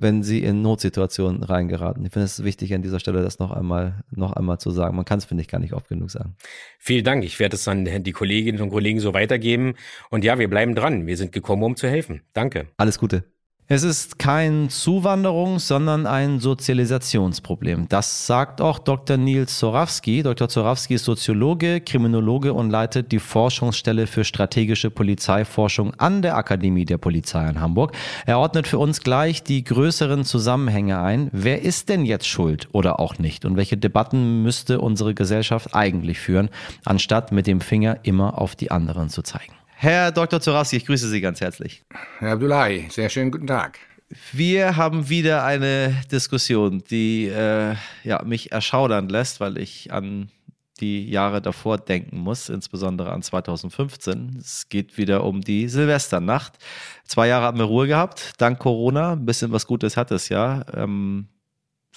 [0.00, 2.04] wenn sie in Notsituationen reingeraten.
[2.06, 4.94] Ich finde es wichtig, an dieser Stelle das noch einmal, noch einmal zu sagen.
[4.94, 6.36] Man kann es, finde ich, gar nicht oft genug sagen.
[6.78, 7.24] Vielen Dank.
[7.24, 9.74] Ich werde es an die Kolleginnen und Kollegen so weitergeben.
[10.10, 11.06] Und ja, wir bleiben dran.
[11.06, 12.22] Wir sind gekommen, um zu helfen.
[12.32, 12.68] Danke.
[12.76, 13.24] Alles Gute.
[13.70, 17.86] Es ist kein Zuwanderungs-, sondern ein Sozialisationsproblem.
[17.90, 19.18] Das sagt auch Dr.
[19.18, 20.22] Nils Zorawski.
[20.22, 20.48] Dr.
[20.48, 26.96] Zorawski ist Soziologe, Kriminologe und leitet die Forschungsstelle für strategische Polizeiforschung an der Akademie der
[26.96, 27.92] Polizei in Hamburg.
[28.24, 31.28] Er ordnet für uns gleich die größeren Zusammenhänge ein.
[31.32, 33.44] Wer ist denn jetzt schuld oder auch nicht?
[33.44, 36.48] Und welche Debatten müsste unsere Gesellschaft eigentlich führen,
[36.86, 39.57] anstatt mit dem Finger immer auf die anderen zu zeigen?
[39.80, 40.40] Herr Dr.
[40.40, 41.84] Zorowski, ich grüße Sie ganz herzlich.
[42.18, 43.78] Herr Abdullahi, sehr schönen guten Tag.
[44.32, 50.30] Wir haben wieder eine Diskussion, die äh, ja, mich erschaudern lässt, weil ich an
[50.80, 54.38] die Jahre davor denken muss, insbesondere an 2015.
[54.40, 56.54] Es geht wieder um die Silvesternacht.
[57.04, 59.12] Zwei Jahre haben wir Ruhe gehabt, dank Corona.
[59.12, 60.64] Ein bisschen was Gutes hat es ja.
[60.74, 61.28] Ähm,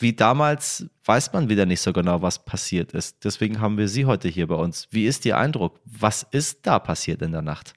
[0.01, 3.23] wie damals weiß man wieder nicht so genau, was passiert ist.
[3.23, 4.87] Deswegen haben wir Sie heute hier bei uns.
[4.91, 5.79] Wie ist Ihr Eindruck?
[5.85, 7.73] Was ist da passiert in der Nacht?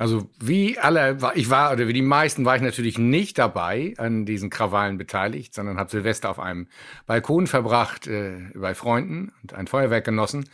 [0.00, 4.26] Also wie alle, ich war, oder wie die meisten war ich natürlich nicht dabei an
[4.26, 6.68] diesen Krawallen beteiligt, sondern habe Silvester auf einem
[7.06, 10.48] Balkon verbracht äh, bei Freunden und ein Feuerwerk genossen.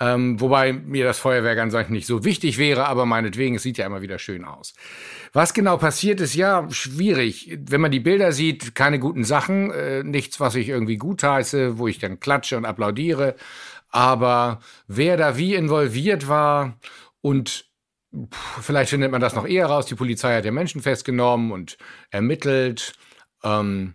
[0.00, 3.78] Ähm, wobei mir das Feuerwerk an sich nicht so wichtig wäre, aber meinetwegen, es sieht
[3.78, 4.74] ja immer wieder schön aus.
[5.32, 7.58] Was genau passiert ist, ja, schwierig.
[7.66, 11.78] Wenn man die Bilder sieht, keine guten Sachen, äh, nichts, was ich irgendwie gut heiße,
[11.78, 13.34] wo ich dann klatsche und applaudiere.
[13.90, 16.78] Aber wer da wie involviert war
[17.20, 17.68] und
[18.62, 19.84] Vielleicht findet man das noch eher raus.
[19.84, 21.76] Die Polizei hat ja Menschen festgenommen und
[22.10, 22.94] ermittelt.
[23.44, 23.92] Ähm,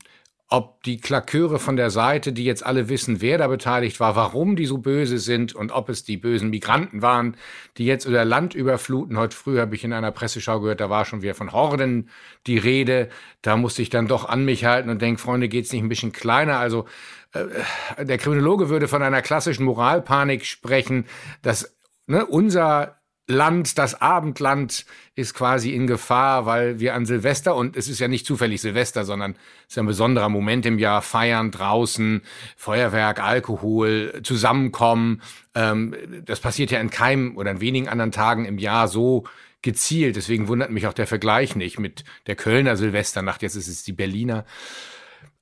[0.54, 4.56] ob die Klaköre von der Seite, die jetzt alle wissen, wer da beteiligt war, warum
[4.56, 7.38] die so böse sind und ob es die bösen Migranten waren,
[7.80, 9.18] die jetzt über Land überfluten.
[9.18, 12.12] Heute früh habe ich in einer Presseschau gehört, da war schon wieder von Horden
[12.46, 13.10] die Rede.
[13.42, 15.90] Da musste ich dann doch an mich halten und denke, Freunde, geht es nicht ein
[15.90, 16.60] bisschen kleiner?
[16.60, 16.86] Also
[17.32, 21.06] äh, der Kriminologe würde von einer klassischen Moralpanik sprechen,
[21.42, 23.02] dass ne, unser
[23.34, 28.08] Land, das Abendland ist quasi in Gefahr, weil wir an Silvester, und es ist ja
[28.08, 29.36] nicht zufällig Silvester, sondern
[29.68, 32.22] es ist ein besonderer Moment im Jahr, feiern draußen,
[32.56, 35.22] Feuerwerk, Alkohol, zusammenkommen.
[35.54, 39.26] Ähm, das passiert ja in keinem oder in wenigen anderen Tagen im Jahr so
[39.62, 40.16] gezielt.
[40.16, 43.94] Deswegen wundert mich auch der Vergleich nicht mit der Kölner Silvesternacht, jetzt ist es die
[43.94, 44.46] Berliner.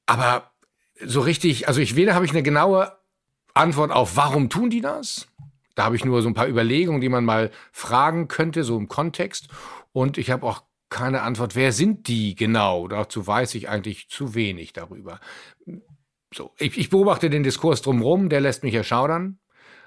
[0.05, 0.51] Aber
[1.03, 2.91] so richtig, also ich weder habe ich eine genaue
[3.53, 5.27] Antwort auf, warum tun die das?
[5.81, 8.87] Da habe ich nur so ein paar Überlegungen, die man mal fragen könnte, so im
[8.87, 9.47] Kontext.
[9.93, 12.87] Und ich habe auch keine Antwort, wer sind die genau?
[12.87, 15.19] Dazu weiß ich eigentlich zu wenig darüber.
[16.31, 19.39] So, ich, ich beobachte den Diskurs drumherum, der lässt mich erschaudern,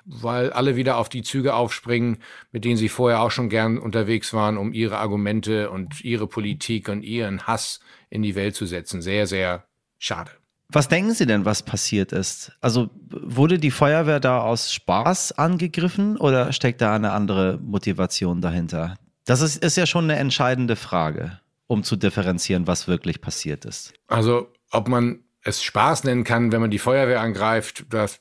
[0.04, 2.18] weil alle wieder auf die Züge aufspringen,
[2.50, 6.88] mit denen sie vorher auch schon gern unterwegs waren, um ihre Argumente und ihre Politik
[6.88, 7.78] und ihren Hass
[8.10, 9.00] in die Welt zu setzen.
[9.00, 9.68] Sehr, sehr
[10.00, 10.32] schade.
[10.74, 12.50] Was denken Sie denn, was passiert ist?
[12.60, 18.96] Also wurde die Feuerwehr da aus Spaß angegriffen oder steckt da eine andere Motivation dahinter?
[19.24, 23.92] Das ist, ist ja schon eine entscheidende Frage, um zu differenzieren, was wirklich passiert ist.
[24.08, 28.18] Also ob man es Spaß nennen kann, wenn man die Feuerwehr angreift, das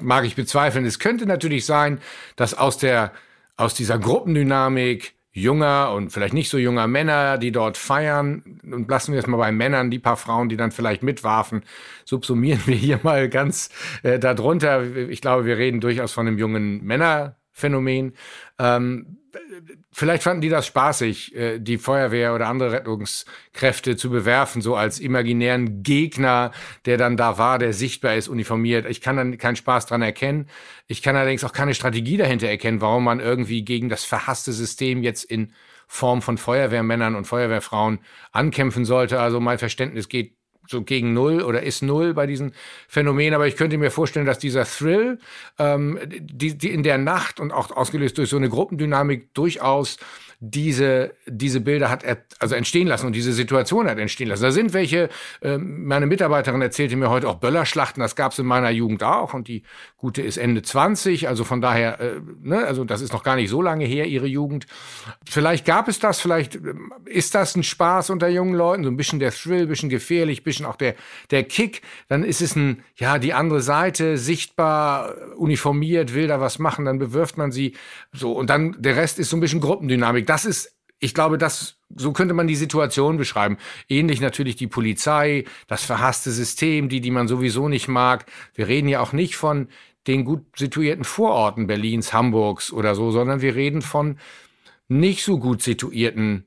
[0.00, 0.84] mag ich bezweifeln.
[0.84, 1.98] Es könnte natürlich sein,
[2.36, 3.12] dass aus der
[3.56, 8.60] aus dieser Gruppendynamik junger und vielleicht nicht so junger Männer, die dort feiern.
[8.62, 11.64] Und lassen wir es mal bei Männern, die paar Frauen, die dann vielleicht mitwarfen,
[12.04, 13.68] subsumieren wir hier mal ganz
[14.04, 14.82] äh, darunter.
[14.96, 18.14] Ich glaube, wir reden durchaus von einem jungen Männerphänomen.
[18.60, 19.18] Ähm,
[19.92, 25.00] vielleicht fanden die das spaßig, äh, die Feuerwehr oder andere Rettungskräfte zu bewerfen, so als
[25.00, 26.52] imaginären Gegner,
[26.86, 28.86] der dann da war, der sichtbar ist, uniformiert.
[28.86, 30.48] Ich kann dann keinen Spaß dran erkennen.
[30.86, 35.02] Ich kann allerdings auch keine Strategie dahinter erkennen, warum man irgendwie gegen das verhasste System
[35.02, 35.52] jetzt in
[35.86, 38.00] Form von Feuerwehrmännern und Feuerwehrfrauen
[38.32, 39.20] ankämpfen sollte.
[39.20, 40.36] Also mein Verständnis geht
[40.68, 42.52] so gegen Null oder ist Null bei diesen
[42.88, 43.34] Phänomenen.
[43.34, 45.18] Aber ich könnte mir vorstellen, dass dieser Thrill,
[45.58, 49.98] ähm, die, die in der Nacht und auch ausgelöst durch so eine Gruppendynamik durchaus
[50.50, 54.42] diese, diese Bilder hat er, also entstehen lassen und diese Situation hat entstehen lassen.
[54.42, 55.08] Da sind welche,
[55.40, 59.32] äh, meine Mitarbeiterin erzählte mir heute auch Böllerschlachten, das gab es in meiner Jugend auch
[59.32, 59.62] und die
[59.96, 63.48] gute ist Ende 20, also von daher, äh, ne, also das ist noch gar nicht
[63.48, 64.66] so lange her, ihre Jugend.
[65.26, 68.98] Vielleicht gab es das, vielleicht ähm, ist das ein Spaß unter jungen Leuten, so ein
[68.98, 70.94] bisschen der Thrill, ein bisschen gefährlich, ein bisschen auch der,
[71.30, 71.80] der Kick.
[72.08, 76.98] Dann ist es ein, ja, die andere Seite, sichtbar, uniformiert, will da was machen, dann
[76.98, 77.74] bewirft man sie
[78.12, 80.26] so und dann der Rest ist so ein bisschen Gruppendynamik.
[80.34, 83.56] Das ist, ich glaube, das so könnte man die Situation beschreiben.
[83.88, 88.26] Ähnlich natürlich die Polizei, das verhasste System, die, die man sowieso nicht mag.
[88.52, 89.68] Wir reden ja auch nicht von
[90.08, 94.18] den gut situierten Vororten Berlins, Hamburgs oder so, sondern wir reden von
[94.88, 96.46] nicht so gut situierten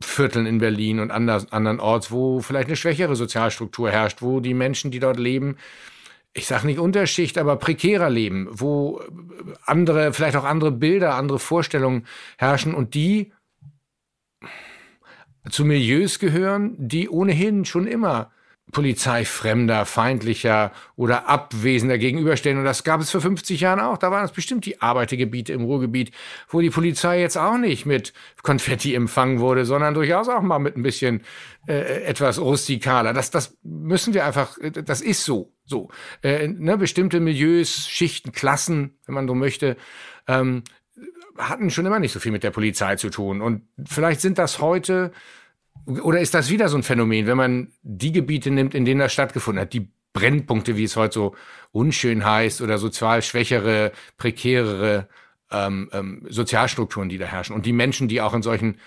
[0.00, 4.54] Vierteln in Berlin und anders, anderen Orts, wo vielleicht eine schwächere Sozialstruktur herrscht, wo die
[4.54, 5.56] Menschen, die dort leben,
[6.34, 9.00] ich sage nicht Unterschicht, aber prekärer leben, wo
[9.64, 12.06] andere, vielleicht auch andere Bilder, andere Vorstellungen
[12.38, 13.32] herrschen und die
[15.48, 18.32] zu Milieus gehören, die ohnehin schon immer
[18.72, 22.58] polizeifremder, feindlicher oder abwesender gegenüberstehen.
[22.58, 23.98] Und das gab es vor 50 Jahren auch.
[23.98, 26.12] Da waren es bestimmt die Arbeitergebiete im Ruhrgebiet,
[26.48, 30.76] wo die Polizei jetzt auch nicht mit Konfetti empfangen wurde, sondern durchaus auch mal mit
[30.76, 31.22] ein bisschen
[31.68, 33.12] äh, etwas rustikaler.
[33.12, 35.53] Das, das müssen wir einfach, das ist so.
[35.66, 35.88] So.
[36.22, 39.76] Äh, ne, bestimmte Milieus, Schichten, Klassen, wenn man so möchte,
[40.28, 40.62] ähm,
[41.38, 43.40] hatten schon immer nicht so viel mit der Polizei zu tun.
[43.40, 45.12] Und vielleicht sind das heute,
[45.86, 49.12] oder ist das wieder so ein Phänomen, wenn man die Gebiete nimmt, in denen das
[49.12, 51.34] stattgefunden hat, die Brennpunkte, wie es heute so
[51.72, 55.08] unschön heißt, oder sozial schwächere, prekärere
[55.50, 57.54] ähm, ähm, Sozialstrukturen, die da herrschen.
[57.54, 58.78] Und die Menschen, die auch in solchen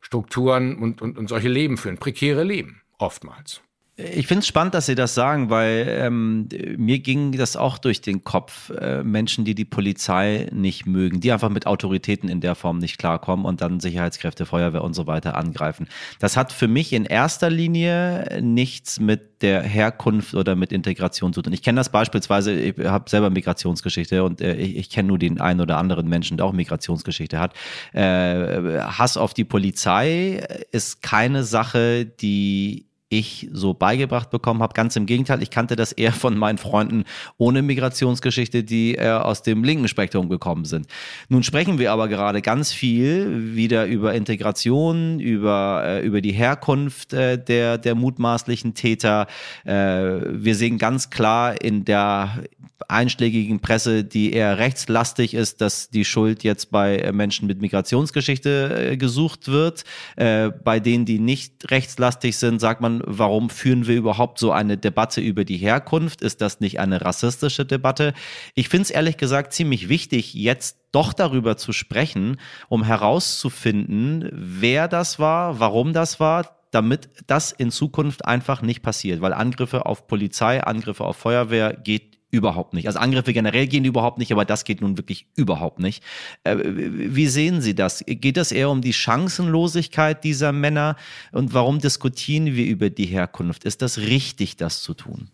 [0.00, 3.62] Strukturen und, und, und solche Leben führen, prekäre Leben, oftmals.
[3.98, 8.02] Ich finde es spannend, dass Sie das sagen, weil ähm, mir ging das auch durch
[8.02, 8.68] den Kopf.
[8.68, 12.98] Äh, Menschen, die die Polizei nicht mögen, die einfach mit Autoritäten in der Form nicht
[12.98, 15.88] klarkommen und dann Sicherheitskräfte, Feuerwehr und so weiter angreifen.
[16.18, 21.40] Das hat für mich in erster Linie nichts mit der Herkunft oder mit Integration zu
[21.40, 21.54] tun.
[21.54, 25.40] Ich kenne das beispielsweise, ich habe selber Migrationsgeschichte und äh, ich, ich kenne nur den
[25.40, 27.54] einen oder anderen Menschen, der auch Migrationsgeschichte hat.
[27.94, 34.74] Äh, Hass auf die Polizei ist keine Sache, die ich so beigebracht bekommen habe.
[34.74, 37.04] Ganz im Gegenteil, ich kannte das eher von meinen Freunden
[37.38, 40.88] ohne Migrationsgeschichte, die äh, aus dem linken Spektrum gekommen sind.
[41.28, 47.12] Nun sprechen wir aber gerade ganz viel wieder über Integration, über, äh, über die Herkunft
[47.12, 49.28] äh, der, der mutmaßlichen Täter.
[49.64, 52.42] Äh, wir sehen ganz klar in der
[52.88, 58.90] einschlägigen Presse, die eher rechtslastig ist, dass die Schuld jetzt bei äh, Menschen mit Migrationsgeschichte
[58.92, 59.84] äh, gesucht wird.
[60.16, 65.20] Bei denen, die nicht rechtslastig sind, sagt man, warum führen wir überhaupt so eine Debatte
[65.20, 66.22] über die Herkunft?
[66.22, 68.14] Ist das nicht eine rassistische Debatte?
[68.54, 74.88] Ich finde es ehrlich gesagt ziemlich wichtig, jetzt doch darüber zu sprechen, um herauszufinden, wer
[74.88, 80.06] das war, warum das war, damit das in Zukunft einfach nicht passiert, weil Angriffe auf
[80.06, 82.86] Polizei, Angriffe auf Feuerwehr geht überhaupt nicht.
[82.86, 86.02] Also Angriffe generell gehen überhaupt nicht, aber das geht nun wirklich überhaupt nicht.
[86.44, 88.04] Äh, wie sehen Sie das?
[88.06, 90.96] Geht es eher um die Chancenlosigkeit dieser Männer?
[91.32, 93.64] Und warum diskutieren wir über die Herkunft?
[93.64, 95.30] Ist das richtig, das zu tun?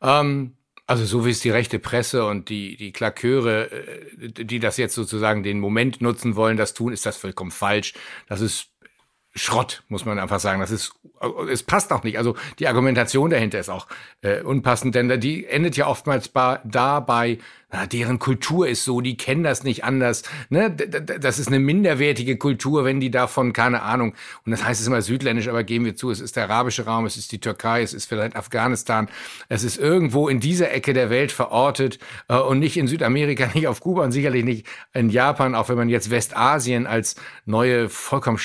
[0.00, 0.54] Ähm,
[0.86, 4.94] also so wie es die rechte Presse und die, die Klaköre, äh, die das jetzt
[4.94, 7.94] sozusagen den Moment nutzen wollen, das tun, ist das vollkommen falsch.
[8.28, 8.71] Das ist
[9.34, 10.60] Schrott, muss man einfach sagen.
[10.60, 10.92] Das ist,
[11.50, 12.18] es passt auch nicht.
[12.18, 13.86] Also die Argumentation dahinter ist auch
[14.20, 17.38] äh, unpassend, denn die endet ja oftmals bei, dabei,
[17.70, 20.24] na, deren Kultur ist so, die kennen das nicht anders.
[20.50, 20.70] Ne?
[20.70, 24.14] Das ist eine minderwertige Kultur, wenn die davon, keine Ahnung,
[24.44, 27.06] und das heißt es immer südländisch, aber geben wir zu, es ist der arabische Raum,
[27.06, 29.08] es ist die Türkei, es ist vielleicht Afghanistan,
[29.48, 33.66] es ist irgendwo in dieser Ecke der Welt verortet äh, und nicht in Südamerika, nicht
[33.66, 37.16] auf Kuba und sicherlich nicht in Japan, auch wenn man jetzt Westasien als
[37.46, 38.38] neue, vollkommen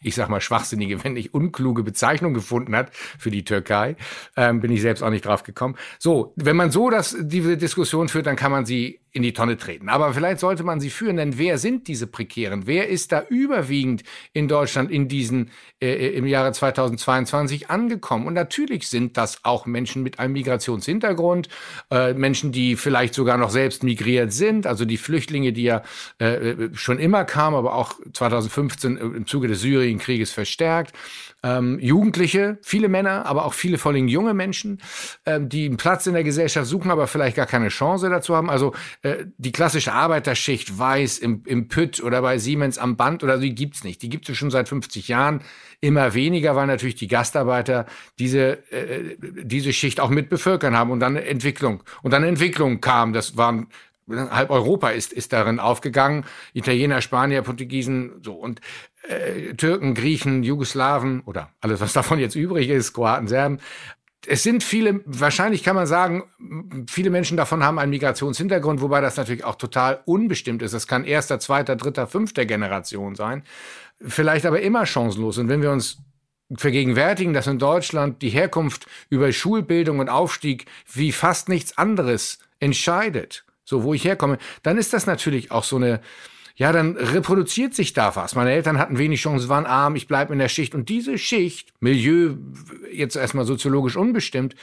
[0.00, 3.96] ich sag mal, schwachsinnige, wenn nicht unkluge Bezeichnung gefunden hat für die Türkei.
[4.36, 5.76] Ähm, bin ich selbst auch nicht drauf gekommen.
[5.98, 9.56] So, wenn man so das, diese Diskussion führt, dann kann man sie in die Tonne
[9.56, 9.88] treten.
[9.88, 12.66] Aber vielleicht sollte man sie führen, denn wer sind diese Prekären?
[12.66, 15.50] Wer ist da überwiegend in Deutschland in diesen,
[15.80, 18.26] äh, äh im Jahre 2022 angekommen?
[18.26, 21.48] Und natürlich sind das auch Menschen mit einem Migrationshintergrund,
[21.90, 25.82] äh, Menschen, die vielleicht sogar noch selbst migriert sind, also die Flüchtlinge, die ja
[26.20, 30.92] äh, äh schon immer kamen, aber auch 2015 im Zuge des Syrienkrieges verstärkt
[31.46, 34.80] ähm, Jugendliche, viele Männer, aber auch viele vor allem junge Menschen,
[35.26, 38.50] ähm, die einen Platz in der Gesellschaft suchen, aber vielleicht gar keine Chance dazu haben.
[38.50, 43.38] Also äh, die klassische Arbeiterschicht weiß im, im Pütt oder bei Siemens am Band oder
[43.38, 44.02] die gibt's nicht.
[44.02, 45.40] Die gibt es schon seit 50 Jahren.
[45.80, 47.86] Immer weniger, weil natürlich die Gastarbeiter
[48.18, 51.84] diese, äh, diese Schicht auch mit bevölkern haben und dann Entwicklung.
[52.02, 53.12] Und dann Entwicklung kam.
[53.12, 53.68] Das waren
[54.08, 56.24] halb Europa ist, ist darin aufgegangen.
[56.52, 58.60] Italiener, Spanier, Portugiesen, so und
[59.08, 63.58] äh, Türken, Griechen, Jugoslawen oder alles, was davon jetzt übrig ist, Kroaten, Serben.
[64.28, 66.24] Es sind viele, wahrscheinlich kann man sagen,
[66.88, 70.74] viele Menschen davon haben einen Migrationshintergrund, wobei das natürlich auch total unbestimmt ist.
[70.74, 73.44] Das kann erster, zweiter, dritter, fünfter Generation sein.
[74.00, 75.38] Vielleicht aber immer chancenlos.
[75.38, 75.98] Und wenn wir uns
[76.54, 83.45] vergegenwärtigen, dass in Deutschland die Herkunft über Schulbildung und Aufstieg wie fast nichts anderes entscheidet,
[83.66, 86.00] so wo ich herkomme, dann ist das natürlich auch so eine,
[86.54, 88.34] ja, dann reproduziert sich da was.
[88.34, 90.74] Meine Eltern hatten wenig Chancen, waren arm, ich bleibe in der Schicht.
[90.74, 92.36] Und diese Schicht, Milieu,
[92.90, 94.54] jetzt erstmal soziologisch unbestimmt,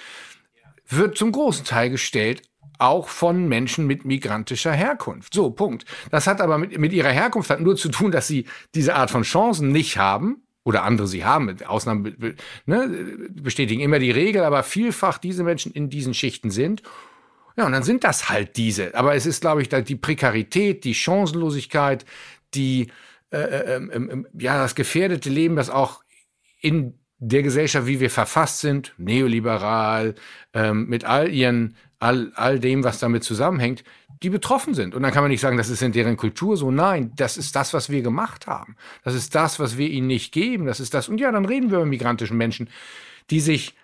[0.87, 2.41] wird zum großen Teil gestellt
[2.79, 5.33] auch von Menschen mit migrantischer Herkunft.
[5.33, 5.85] So, Punkt.
[6.09, 9.11] Das hat aber mit, mit ihrer Herkunft hat nur zu tun, dass sie diese Art
[9.11, 11.55] von Chancen nicht haben, oder andere sie haben.
[11.65, 12.15] Ausnahmen
[12.65, 12.87] ne,
[13.29, 16.83] bestätigen immer die Regel, aber vielfach diese Menschen in diesen Schichten sind.
[17.55, 18.95] Ja, und dann sind das halt diese.
[18.95, 22.05] Aber es ist, glaube ich, die Prekarität, die Chancenlosigkeit,
[22.55, 22.87] die,
[23.31, 26.03] äh, äh, äh, ja, das gefährdete Leben, das auch
[26.61, 30.15] in der Gesellschaft, wie wir verfasst sind, neoliberal,
[30.53, 33.83] ähm, mit all ihren, all, all dem, was damit zusammenhängt,
[34.23, 34.95] die betroffen sind.
[34.95, 36.71] Und dann kann man nicht sagen, das ist in deren Kultur so.
[36.71, 38.75] Nein, das ist das, was wir gemacht haben.
[39.03, 40.65] Das ist das, was wir ihnen nicht geben.
[40.65, 41.09] Das ist das.
[41.09, 42.69] Und ja, dann reden wir über migrantischen Menschen,
[43.29, 43.75] die sich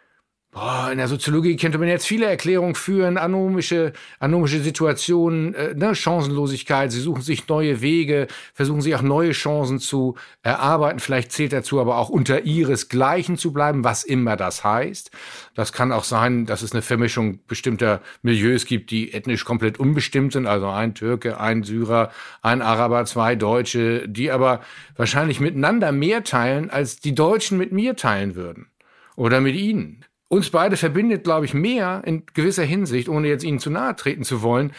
[0.52, 5.94] Boah, in der Soziologie könnte man jetzt viele Erklärungen führen, anomische, anomische Situationen, äh, ne,
[5.94, 11.00] Chancenlosigkeit, sie suchen sich neue Wege, versuchen sich auch neue Chancen zu erarbeiten.
[11.00, 15.12] Vielleicht zählt dazu aber auch unter ihresgleichen zu bleiben, was immer das heißt.
[15.54, 20.34] Das kann auch sein, dass es eine Vermischung bestimmter Milieus gibt, die ethnisch komplett unbestimmt
[20.34, 22.10] sind, also ein Türke, ein Syrer,
[22.42, 24.62] ein Araber, zwei Deutsche, die aber
[24.96, 28.72] wahrscheinlich miteinander mehr teilen, als die Deutschen mit mir teilen würden.
[29.16, 33.60] Oder mit ihnen uns beide verbindet, glaube ich, mehr in gewisser Hinsicht, ohne jetzt ihnen
[33.60, 34.72] zu nahe treten zu wollen,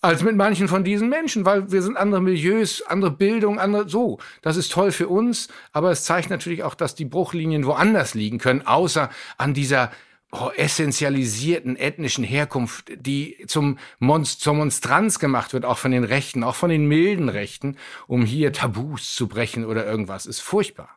[0.00, 4.18] als mit manchen von diesen Menschen, weil wir sind andere Milieus, andere Bildung, andere so.
[4.42, 8.38] Das ist toll für uns, aber es zeigt natürlich auch, dass die Bruchlinien woanders liegen
[8.38, 9.90] können, außer an dieser
[10.30, 16.44] oh, essentialisierten ethnischen Herkunft, die zum Monst zur Monstranz gemacht wird, auch von den Rechten,
[16.44, 20.90] auch von den milden Rechten, um hier Tabus zu brechen oder irgendwas, ist furchtbar.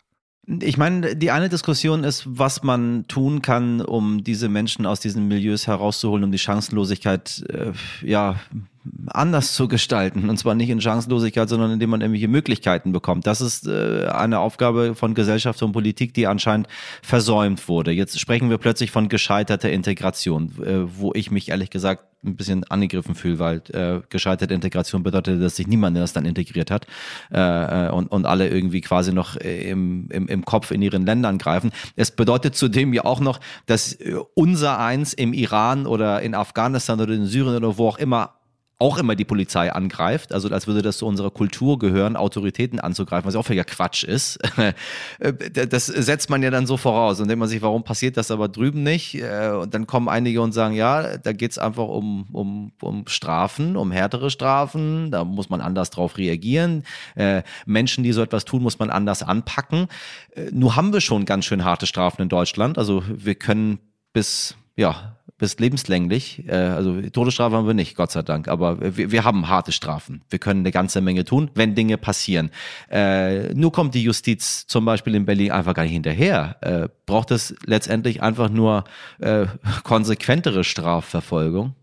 [0.62, 5.27] Ich meine, die eine Diskussion ist, was man tun kann, um diese Menschen aus diesen
[5.27, 8.39] Milieus herauszuholen, um die Chancenlosigkeit äh, ja
[9.08, 10.30] anders zu gestalten.
[10.30, 13.28] Und zwar nicht in Chancenlosigkeit, sondern indem man irgendwelche Möglichkeiten bekommt.
[13.28, 16.67] Das ist äh, eine Aufgabe von Gesellschaft und Politik, die anscheinend
[17.02, 17.91] versäumt wurde.
[17.91, 22.63] Jetzt sprechen wir plötzlich von gescheiterter Integration, äh, wo ich mich ehrlich gesagt ein bisschen
[22.65, 26.88] angegriffen fühle, weil äh, gescheiterte Integration bedeutet, dass sich niemand das dann integriert hat
[27.32, 31.38] äh, äh, und, und alle irgendwie quasi noch im, im, im Kopf in ihren Ländern
[31.38, 31.71] greifen.
[31.95, 37.00] Es bedeutet zudem ja auch noch, dass äh, unser Eins im Iran oder in Afghanistan
[37.00, 38.37] oder in Syrien oder wo auch immer
[38.79, 43.27] auch immer die Polizei angreift, also als würde das zu unserer Kultur gehören, Autoritäten anzugreifen,
[43.27, 44.37] was auch völliger Quatsch ist.
[45.69, 48.47] das setzt man ja dann so voraus und denkt man sich, warum passiert das aber
[48.49, 49.15] drüben nicht?
[49.15, 53.77] Äh, und dann kommen einige und sagen, ja, da geht's einfach um, um, um Strafen,
[53.77, 56.83] um härtere Strafen, da muss man anders drauf reagieren.
[57.15, 59.87] Äh, Menschen, die so etwas tun, muss man anders anpacken.
[60.35, 63.79] Äh, nur haben wir schon ganz schön harte Strafen in Deutschland, also wir können
[64.13, 66.47] bis, ja, bis lebenslänglich.
[66.47, 70.21] Äh, also Todesstrafe haben wir nicht, Gott sei Dank, aber wir, wir haben harte Strafen.
[70.30, 72.52] Wir können eine ganze Menge tun, wenn Dinge passieren.
[72.89, 76.58] Äh, nur kommt die Justiz zum Beispiel in Berlin einfach gar nicht hinterher.
[76.62, 78.84] Äh, braucht es letztendlich einfach nur
[79.19, 79.45] äh,
[79.84, 81.76] konsequentere Strafverfolgung?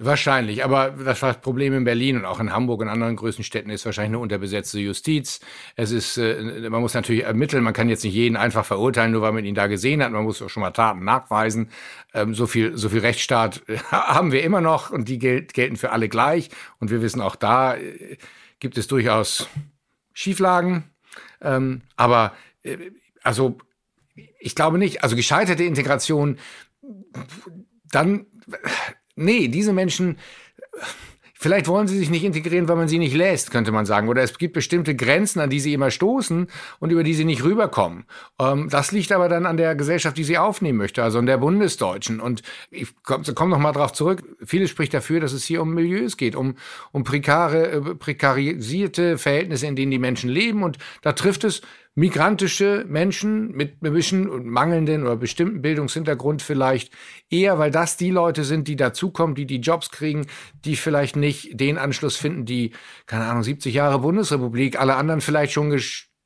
[0.00, 3.86] Wahrscheinlich, aber das Problem in Berlin und auch in Hamburg und anderen größten Städten ist
[3.86, 5.38] wahrscheinlich eine unterbesetzte Justiz.
[5.76, 9.22] Es ist, äh, man muss natürlich ermitteln, man kann jetzt nicht jeden einfach verurteilen, nur
[9.22, 10.10] weil man ihn da gesehen hat.
[10.10, 11.70] Man muss auch schon mal Taten nachweisen.
[12.12, 15.92] Ähm, so viel, so viel Rechtsstaat haben wir immer noch und die gel gelten für
[15.92, 16.50] alle gleich.
[16.80, 18.18] Und wir wissen auch da äh,
[18.58, 19.48] gibt es durchaus
[20.12, 20.90] Schieflagen.
[21.40, 22.32] Ähm, aber
[22.64, 22.78] äh,
[23.22, 23.58] also
[24.40, 25.04] ich glaube nicht.
[25.04, 26.38] Also gescheiterte Integration,
[27.90, 28.26] dann
[29.16, 30.18] Nee, diese Menschen,
[31.34, 34.08] vielleicht wollen sie sich nicht integrieren, weil man sie nicht lässt, könnte man sagen.
[34.08, 36.48] Oder es gibt bestimmte Grenzen, an die sie immer stoßen
[36.80, 38.06] und über die sie nicht rüberkommen.
[38.40, 41.38] Ähm, das liegt aber dann an der Gesellschaft, die sie aufnehmen möchte, also an der
[41.38, 42.18] Bundesdeutschen.
[42.18, 44.22] Und ich komme komm noch mal drauf zurück.
[44.44, 46.56] Vieles spricht dafür, dass es hier um Milieus geht, um,
[46.92, 50.62] um prekare, äh, prekarisierte Verhältnisse, in denen die Menschen leben.
[50.62, 51.60] Und da trifft es
[51.94, 56.92] migrantische Menschen mit ein bisschen mangelnden oder bestimmten Bildungshintergrund vielleicht
[57.30, 60.26] eher, weil das die Leute sind, die dazukommen, die die Jobs kriegen,
[60.64, 62.72] die vielleicht nicht den Anschluss finden, die,
[63.06, 65.70] keine Ahnung, 70 Jahre Bundesrepublik, alle anderen vielleicht schon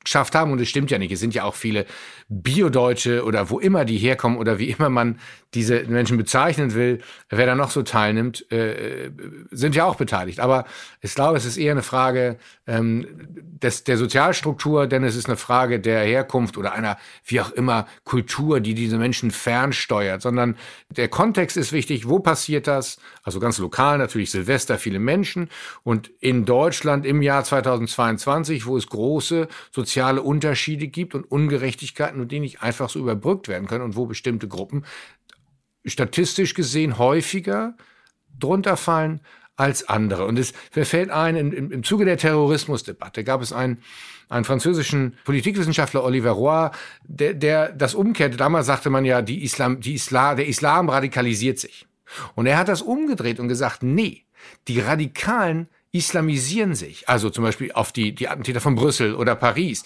[0.03, 0.51] geschafft haben.
[0.51, 1.11] Und es stimmt ja nicht.
[1.11, 1.85] Es sind ja auch viele
[2.29, 5.19] Bio-Deutsche oder wo immer die herkommen oder wie immer man
[5.55, 9.09] diese Menschen bezeichnen will, wer da noch so teilnimmt, äh,
[9.49, 10.39] sind ja auch beteiligt.
[10.39, 10.65] Aber
[11.01, 12.37] ich glaube, es ist eher eine Frage
[12.67, 17.49] ähm, des, der Sozialstruktur, denn es ist eine Frage der Herkunft oder einer, wie auch
[17.51, 20.55] immer, Kultur, die diese Menschen fernsteuert, sondern
[20.89, 22.07] der Kontext ist wichtig.
[22.07, 22.99] Wo passiert das?
[23.23, 25.49] Also ganz lokal natürlich Silvester, viele Menschen.
[25.83, 29.88] Und in Deutschland im Jahr 2022, wo es große soziale
[30.21, 34.47] Unterschiede gibt und Ungerechtigkeiten und die nicht einfach so überbrückt werden können und wo bestimmte
[34.47, 34.85] Gruppen
[35.85, 37.75] statistisch gesehen häufiger
[38.37, 39.21] drunter fallen
[39.55, 40.25] als andere.
[40.25, 43.81] Und es verfällt ein, im, im Zuge der Terrorismusdebatte gab es einen,
[44.29, 46.69] einen französischen Politikwissenschaftler, Oliver Roy,
[47.03, 48.37] der, der das umkehrte.
[48.37, 51.87] Damals sagte man ja, die Islam, die Islam, der Islam radikalisiert sich.
[52.35, 54.23] Und er hat das umgedreht und gesagt, nee,
[54.67, 57.09] die Radikalen islamisieren sich.
[57.09, 59.83] Also zum Beispiel auf die, die Attentäter von Brüssel oder Paris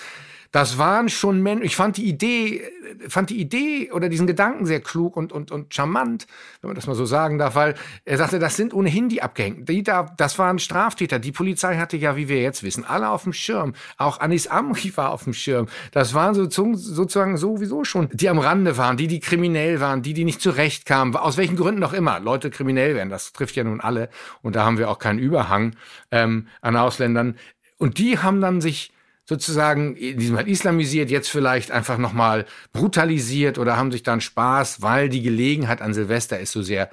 [0.53, 2.61] das waren schon Menschen, ich fand die Idee,
[3.09, 6.27] fand die Idee oder diesen Gedanken sehr klug und, und, und charmant,
[6.61, 7.73] wenn man das mal so sagen darf, weil
[8.05, 9.65] er sagte, das sind ohnehin die Abgehängten.
[9.65, 11.17] Die da, das waren Straftäter.
[11.17, 13.73] Die Polizei hatte ja, wie wir jetzt wissen, alle auf dem Schirm.
[13.97, 15.67] Auch Anis Amri war auf dem Schirm.
[15.91, 20.13] Das waren so, sozusagen sowieso schon, die am Rande waren, die, die kriminell waren, die,
[20.13, 22.19] die nicht zurechtkamen, aus welchen Gründen auch immer.
[22.19, 24.07] Leute kriminell werden, das trifft ja nun alle.
[24.43, 25.75] Und da haben wir auch keinen Überhang
[26.11, 27.37] ähm, an Ausländern.
[27.79, 28.92] Und die haben dann sich
[29.25, 34.81] sozusagen in diesem Fall islamisiert, jetzt vielleicht einfach nochmal brutalisiert oder haben sich dann Spaß,
[34.81, 36.89] weil die Gelegenheit an Silvester ist so sehr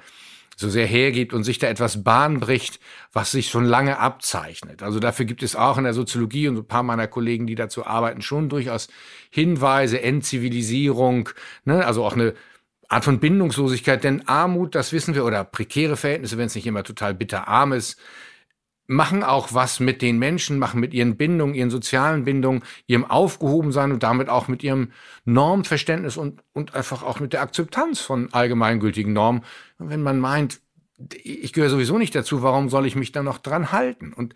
[0.61, 2.79] so sehr hergibt und sich da etwas Bahn bricht,
[3.11, 4.83] was sich schon lange abzeichnet.
[4.83, 7.85] Also dafür gibt es auch in der Soziologie und ein paar meiner Kollegen, die dazu
[7.85, 8.87] arbeiten, schon durchaus
[9.29, 11.29] Hinweise, Entzivilisierung,
[11.65, 11.85] ne?
[11.85, 12.35] also auch eine
[12.87, 16.83] Art von Bindungslosigkeit, denn Armut, das wissen wir, oder prekäre Verhältnisse, wenn es nicht immer
[16.83, 17.97] total bitter arm ist,
[18.91, 23.91] machen auch was mit den Menschen, machen mit ihren Bindungen, ihren sozialen Bindungen, ihrem Aufgehobensein
[23.91, 24.91] und damit auch mit ihrem
[25.23, 29.43] Normverständnis und, und einfach auch mit der Akzeptanz von allgemeingültigen Normen.
[29.77, 30.59] wenn man meint,
[31.23, 34.13] ich gehöre sowieso nicht dazu, warum soll ich mich da noch dran halten?
[34.13, 34.35] Und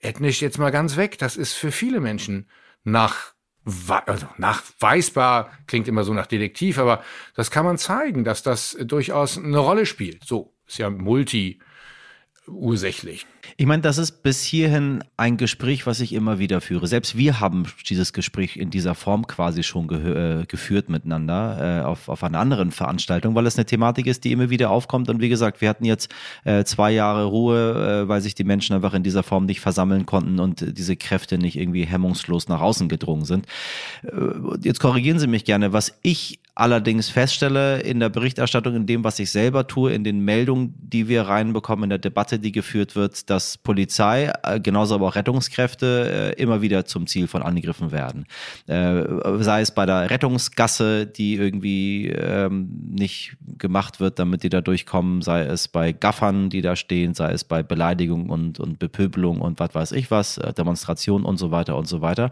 [0.00, 2.48] ethnisch jetzt mal ganz weg, das ist für viele Menschen
[2.84, 3.34] nach
[3.88, 7.02] also nachweisbar, klingt immer so nach Detektiv, aber
[7.34, 10.24] das kann man zeigen, dass das durchaus eine Rolle spielt.
[10.24, 11.58] So, ist ja multi,
[12.46, 13.26] ursächlich.
[13.56, 16.86] Ich meine, das ist bis hierhin ein Gespräch, was ich immer wieder führe.
[16.86, 21.84] Selbst wir haben dieses Gespräch in dieser Form quasi schon ge äh, geführt miteinander äh,
[21.84, 25.08] auf, auf einer anderen Veranstaltung, weil es eine Thematik ist, die immer wieder aufkommt.
[25.08, 26.12] Und wie gesagt, wir hatten jetzt
[26.44, 30.06] äh, zwei Jahre Ruhe, äh, weil sich die Menschen einfach in dieser Form nicht versammeln
[30.06, 33.46] konnten und diese Kräfte nicht irgendwie hemmungslos nach außen gedrungen sind.
[34.02, 34.10] Äh,
[34.62, 35.72] jetzt korrigieren Sie mich gerne.
[35.72, 40.20] Was ich allerdings feststelle in der Berichterstattung, in dem, was ich selber tue, in den
[40.20, 45.08] Meldungen, die wir reinbekommen, in der Debatte, die geführt wird, dass Polizei, äh, genauso aber
[45.08, 48.26] auch Rettungskräfte äh, immer wieder zum Ziel von Angriffen werden.
[48.66, 49.04] Äh,
[49.42, 55.22] sei es bei der Rettungsgasse, die irgendwie ähm, nicht gemacht wird, damit die da durchkommen,
[55.22, 59.60] sei es bei Gaffern, die da stehen, sei es bei Beleidigung und, und Bepöbelung und
[59.60, 62.30] was weiß ich was, Demonstrationen und so weiter und so weiter.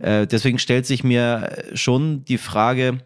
[0.00, 2.98] deswegen stellt sich mir schon die Frage,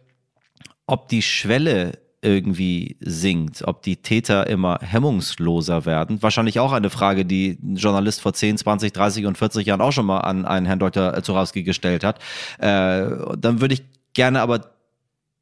[0.87, 6.23] ob die Schwelle irgendwie sinkt, ob die Täter immer hemmungsloser werden.
[6.23, 9.91] Wahrscheinlich auch eine Frage, die ein Journalist vor 10, 20, 30 und 40 Jahren auch
[9.93, 11.21] schon mal an einen Herrn Dr.
[11.23, 12.21] Zorowski gestellt hat.
[12.59, 13.83] Äh, dann würde ich
[14.15, 14.71] gerne aber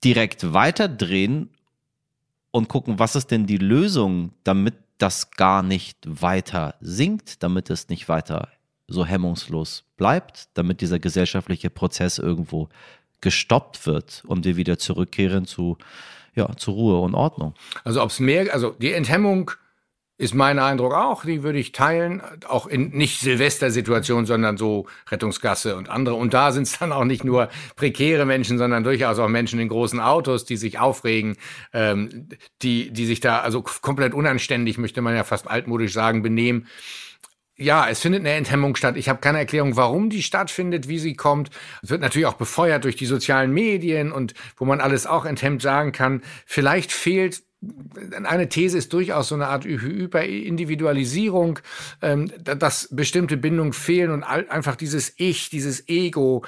[0.02, 1.50] direkt weiterdrehen
[2.50, 7.88] und gucken, was ist denn die Lösung, damit das gar nicht weiter sinkt, damit es
[7.88, 8.48] nicht weiter
[8.88, 12.68] so hemmungslos bleibt, damit dieser gesellschaftliche Prozess irgendwo
[13.20, 15.76] gestoppt wird und wir wieder zurückkehren zu,
[16.34, 17.54] ja, zu Ruhe und Ordnung.
[17.84, 19.50] Also ob es mehr, also die Enthemmung
[20.20, 25.76] ist mein Eindruck auch, die würde ich teilen, auch in nicht Silvestersituationen, sondern so Rettungsgasse
[25.76, 26.14] und andere.
[26.14, 29.68] Und da sind es dann auch nicht nur prekäre Menschen, sondern durchaus auch Menschen in
[29.68, 31.38] großen Autos, die sich aufregen,
[31.72, 32.28] ähm,
[32.60, 36.66] die, die sich da also komplett unanständig, möchte man ja fast altmodisch sagen, benehmen
[37.61, 38.96] ja, es findet eine Enthemmung statt.
[38.96, 41.50] Ich habe keine Erklärung, warum die stattfindet, wie sie kommt.
[41.82, 45.61] Es wird natürlich auch befeuert durch die sozialen Medien und wo man alles auch enthemmt
[45.62, 46.22] sagen kann.
[46.46, 47.42] Vielleicht fehlt
[48.24, 51.58] eine These ist durchaus so eine Art Hyperindividualisierung,
[52.00, 56.42] ähm, dass bestimmte Bindungen fehlen und einfach dieses Ich, dieses Ego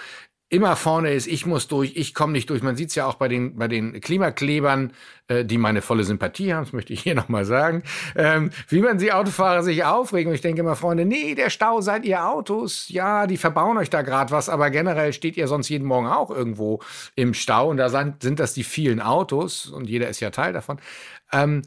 [0.53, 2.63] immer vorne ist, ich muss durch, ich komme nicht durch.
[2.63, 4.93] Man sieht es ja auch bei den, bei den Klimaklebern,
[5.29, 7.83] äh, die meine volle Sympathie haben, das möchte ich hier nochmal sagen,
[8.17, 10.29] ähm, wie man sie Autofahrer sich aufregen.
[10.29, 12.91] Und ich denke immer, Freunde, nee, der Stau seid ihr Autos.
[12.91, 16.31] Ja, die verbauen euch da gerade was, aber generell steht ihr sonst jeden Morgen auch
[16.31, 16.81] irgendwo
[17.17, 17.71] im Stau.
[17.71, 20.79] Und da sind, sind das die vielen Autos und jeder ist ja Teil davon.
[21.33, 21.63] Ähm,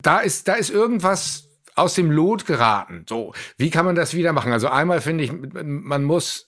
[0.00, 3.04] da ist, da ist irgendwas aus dem Lot geraten.
[3.08, 4.52] So, wie kann man das wieder machen?
[4.52, 6.45] Also einmal finde ich, man muss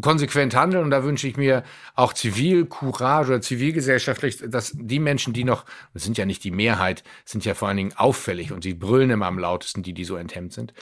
[0.00, 1.62] konsequent handeln und da wünsche ich mir
[1.94, 7.02] auch Zivilcourage oder zivilgesellschaftlich, dass die Menschen, die noch, das sind ja nicht die Mehrheit,
[7.24, 10.16] sind ja vor allen Dingen auffällig und sie brüllen immer am lautesten, die, die so
[10.16, 10.74] enthemmt sind,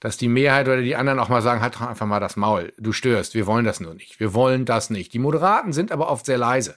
[0.00, 2.72] dass die Mehrheit oder die anderen auch mal sagen, halt doch einfach mal das Maul,
[2.78, 5.12] du störst, wir wollen das nur nicht, wir wollen das nicht.
[5.14, 6.76] Die Moderaten sind aber oft sehr leise.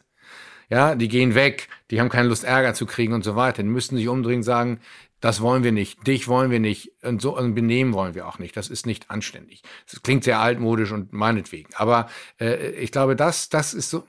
[0.70, 3.62] Ja, die gehen weg, die haben keine Lust, Ärger zu kriegen und so weiter.
[3.62, 4.80] Die müssten sich umdrehen sagen,
[5.22, 8.40] das wollen wir nicht, dich wollen wir nicht und so ein Benehmen wollen wir auch
[8.40, 8.56] nicht.
[8.58, 9.64] Das ist nicht anständig.
[9.90, 11.74] Das klingt sehr altmodisch und meinetwegen.
[11.76, 12.10] Aber
[12.40, 14.04] äh, ich glaube, das, das ist so.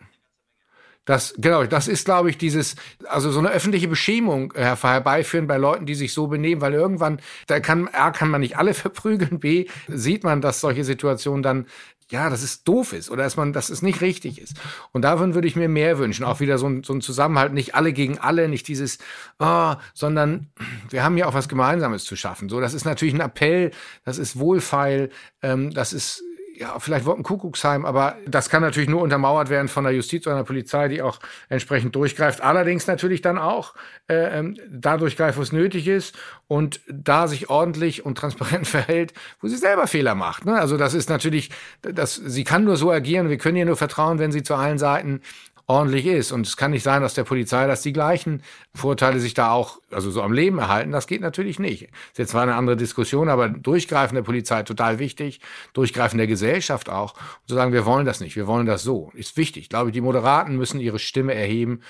[1.07, 5.57] Das, genau, das ist, glaube ich, dieses, also so eine öffentliche Beschämung äh, herbeiführen bei
[5.57, 9.39] Leuten, die sich so benehmen, weil irgendwann, da kann, A, kann man nicht alle verprügeln,
[9.39, 11.67] B, sieht man, dass solche Situationen dann
[12.11, 14.55] ja, dass es doof ist oder dass man, dass es nicht richtig ist.
[14.93, 16.25] Und davon würde ich mir mehr wünschen.
[16.25, 18.99] Auch wieder so ein, so ein Zusammenhalt, nicht alle gegen alle, nicht dieses,
[19.39, 20.51] oh, sondern
[20.89, 22.49] wir haben ja auch was Gemeinsames zu schaffen.
[22.49, 23.73] So, das ist natürlich ein Appell,
[24.05, 25.11] das ist wohlfeil,
[25.43, 26.23] ähm, das ist
[26.59, 30.45] ja, vielleicht Kuckucksheim, aber das kann natürlich nur untermauert werden von der Justiz oder der
[30.45, 32.41] Polizei, die auch entsprechend durchgreift.
[32.41, 33.75] Allerdings natürlich dann auch
[34.09, 36.17] äh, ähm, da durchgreift, wo es nötig ist
[36.49, 40.45] und da sich ordentlich und transparent verhält, wo sie selber Fehler macht.
[40.45, 40.59] Ne?
[40.59, 41.51] Also das ist natürlich,
[41.83, 44.79] das, sie kann nur so agieren, wir können ihr nur vertrauen, wenn sie zu allen
[44.79, 45.21] Seiten
[45.67, 46.33] ordentlich ist.
[46.33, 48.43] Und es kann nicht sein, dass der Polizei, dass die gleichen
[48.75, 50.93] Vorteile sich da auch, also so am Leben erhalten.
[50.93, 51.83] Das geht natürlich nicht.
[51.83, 55.41] Ist jetzt zwar eine andere Diskussion, aber Durchgreifen der Polizei total wichtig.
[55.73, 57.15] Durchgreifen der Gesellschaft auch.
[57.15, 59.65] Und zu sagen, wir wollen das nicht, wir wollen das so, ist wichtig.
[59.65, 61.81] Ich glaube, die Moderaten müssen ihre Stimme erheben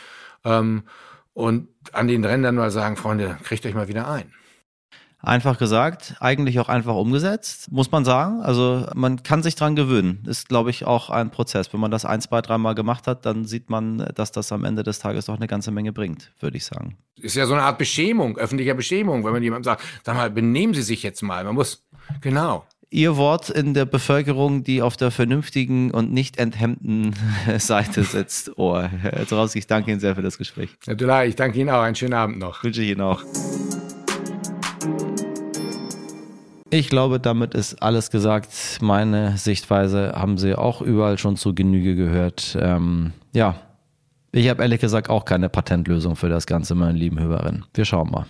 [0.44, 0.84] ähm,
[1.34, 4.32] und an den Rändern mal sagen, Freunde, kriegt euch mal wieder ein.
[5.22, 8.42] Einfach gesagt, eigentlich auch einfach umgesetzt, muss man sagen.
[8.42, 10.22] Also man kann sich dran gewöhnen.
[10.26, 11.72] Ist, glaube ich, auch ein Prozess.
[11.72, 14.82] Wenn man das ein, zwei, dreimal gemacht hat, dann sieht man, dass das am Ende
[14.82, 16.98] des Tages doch eine ganze Menge bringt, würde ich sagen.
[17.18, 20.74] Ist ja so eine Art Beschämung, öffentlicher Beschämung, wenn man jemandem sagt, sag mal, benehmen
[20.74, 21.42] Sie sich jetzt mal.
[21.44, 21.86] Man muss,
[22.20, 22.66] genau.
[22.90, 27.14] Ihr Wort in der Bevölkerung, die auf der vernünftigen und nicht enthemmten
[27.58, 28.52] Seite sitzt.
[28.56, 30.70] Oh, Herr Zorowski, ich danke Ihnen sehr für das Gespräch.
[30.86, 31.80] Herr ich danke Ihnen auch.
[31.80, 32.62] Einen schönen Abend noch.
[32.62, 33.24] Wünsche ich Ihnen auch.
[36.76, 38.50] Ich glaube, damit ist alles gesagt.
[38.82, 42.54] Meine Sichtweise haben Sie auch überall schon zu Genüge gehört.
[42.60, 43.54] Ähm, ja,
[44.30, 47.64] ich habe ehrlich gesagt auch keine Patentlösung für das Ganze, meine lieben Hörerinnen.
[47.72, 48.26] Wir schauen mal.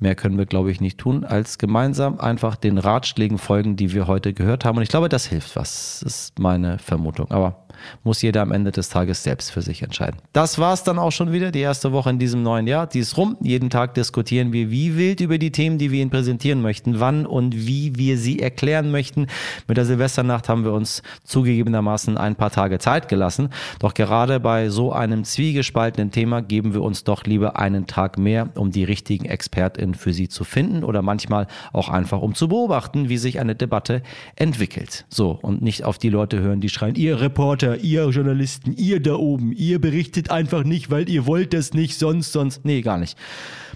[0.00, 4.06] Mehr können wir, glaube ich, nicht tun, als gemeinsam einfach den Ratschlägen folgen, die wir
[4.06, 4.78] heute gehört haben.
[4.78, 6.00] Und ich glaube, das hilft was.
[6.02, 7.30] Das ist meine Vermutung.
[7.30, 7.66] Aber
[8.02, 10.20] muss jeder am Ende des Tages selbst für sich entscheiden.
[10.32, 12.86] Das war es dann auch schon wieder, die erste Woche in diesem neuen Jahr.
[12.86, 13.36] Die ist rum.
[13.40, 17.26] Jeden Tag diskutieren wir wie wild über die Themen, die wir Ihnen präsentieren möchten, wann
[17.26, 19.26] und wie wir sie erklären möchten.
[19.68, 23.50] Mit der Silvesternacht haben wir uns zugegebenermaßen ein paar Tage Zeit gelassen.
[23.78, 28.48] Doch gerade bei so einem zwiegespaltenen Thema geben wir uns doch lieber einen Tag mehr,
[28.54, 29.24] um die richtigen
[29.90, 33.54] ExpertInnen für Sie zu finden oder manchmal auch einfach um zu beobachten, wie sich eine
[33.54, 34.02] Debatte
[34.36, 35.04] entwickelt.
[35.08, 39.14] So, und nicht auf die Leute hören, die schreien, ihr Reporter, ihr Journalisten, ihr da
[39.14, 42.64] oben, ihr berichtet einfach nicht, weil ihr wollt das nicht, sonst, sonst.
[42.64, 43.16] Nee, gar nicht.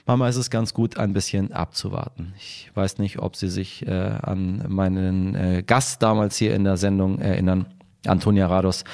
[0.06, 2.34] Manchmal ist es ganz gut, ein bisschen abzuwarten.
[2.36, 6.76] Ich weiß nicht, ob Sie sich äh, an meinen äh, Gast damals hier in der
[6.76, 7.66] Sendung erinnern,
[8.06, 8.84] Antonia Rados.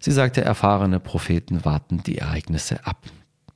[0.00, 2.98] Sie sagte, erfahrene Propheten warten die Ereignisse ab.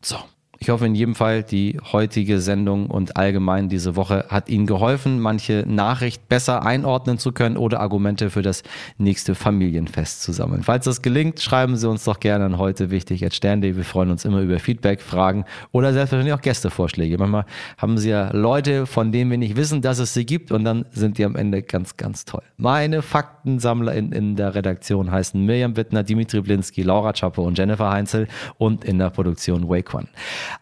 [0.01, 0.17] So.
[0.63, 5.19] Ich hoffe in jedem Fall, die heutige Sendung und allgemein diese Woche hat Ihnen geholfen,
[5.19, 8.63] manche Nachricht besser einordnen zu können oder Argumente für das
[8.97, 10.63] nächste Familienfest zu sammeln.
[10.63, 13.75] Falls das gelingt, schreiben Sie uns doch gerne an heute wichtig at stern.de.
[13.75, 17.19] Wir freuen uns immer über Feedback, Fragen oder selbstverständlich auch Gästevorschläge.
[17.19, 17.45] Manchmal
[17.77, 20.85] haben Sie ja Leute, von denen wir nicht wissen, dass es sie gibt und dann
[20.93, 22.45] sind die am Ende ganz, ganz toll.
[22.57, 27.91] Meine Faktensammler in, in der Redaktion heißen Mirjam Wittner, Dimitri Blinski, Laura Chapo und Jennifer
[27.91, 30.07] Heinzel und in der Produktion Wake One.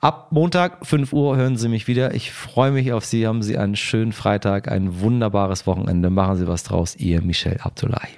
[0.00, 2.14] Ab Montag, 5 Uhr, hören Sie mich wieder.
[2.14, 3.26] Ich freue mich auf Sie.
[3.26, 6.10] Haben Sie einen schönen Freitag, ein wunderbares Wochenende.
[6.10, 6.96] Machen Sie was draus.
[6.96, 8.08] Ihr Michel Abdullahi.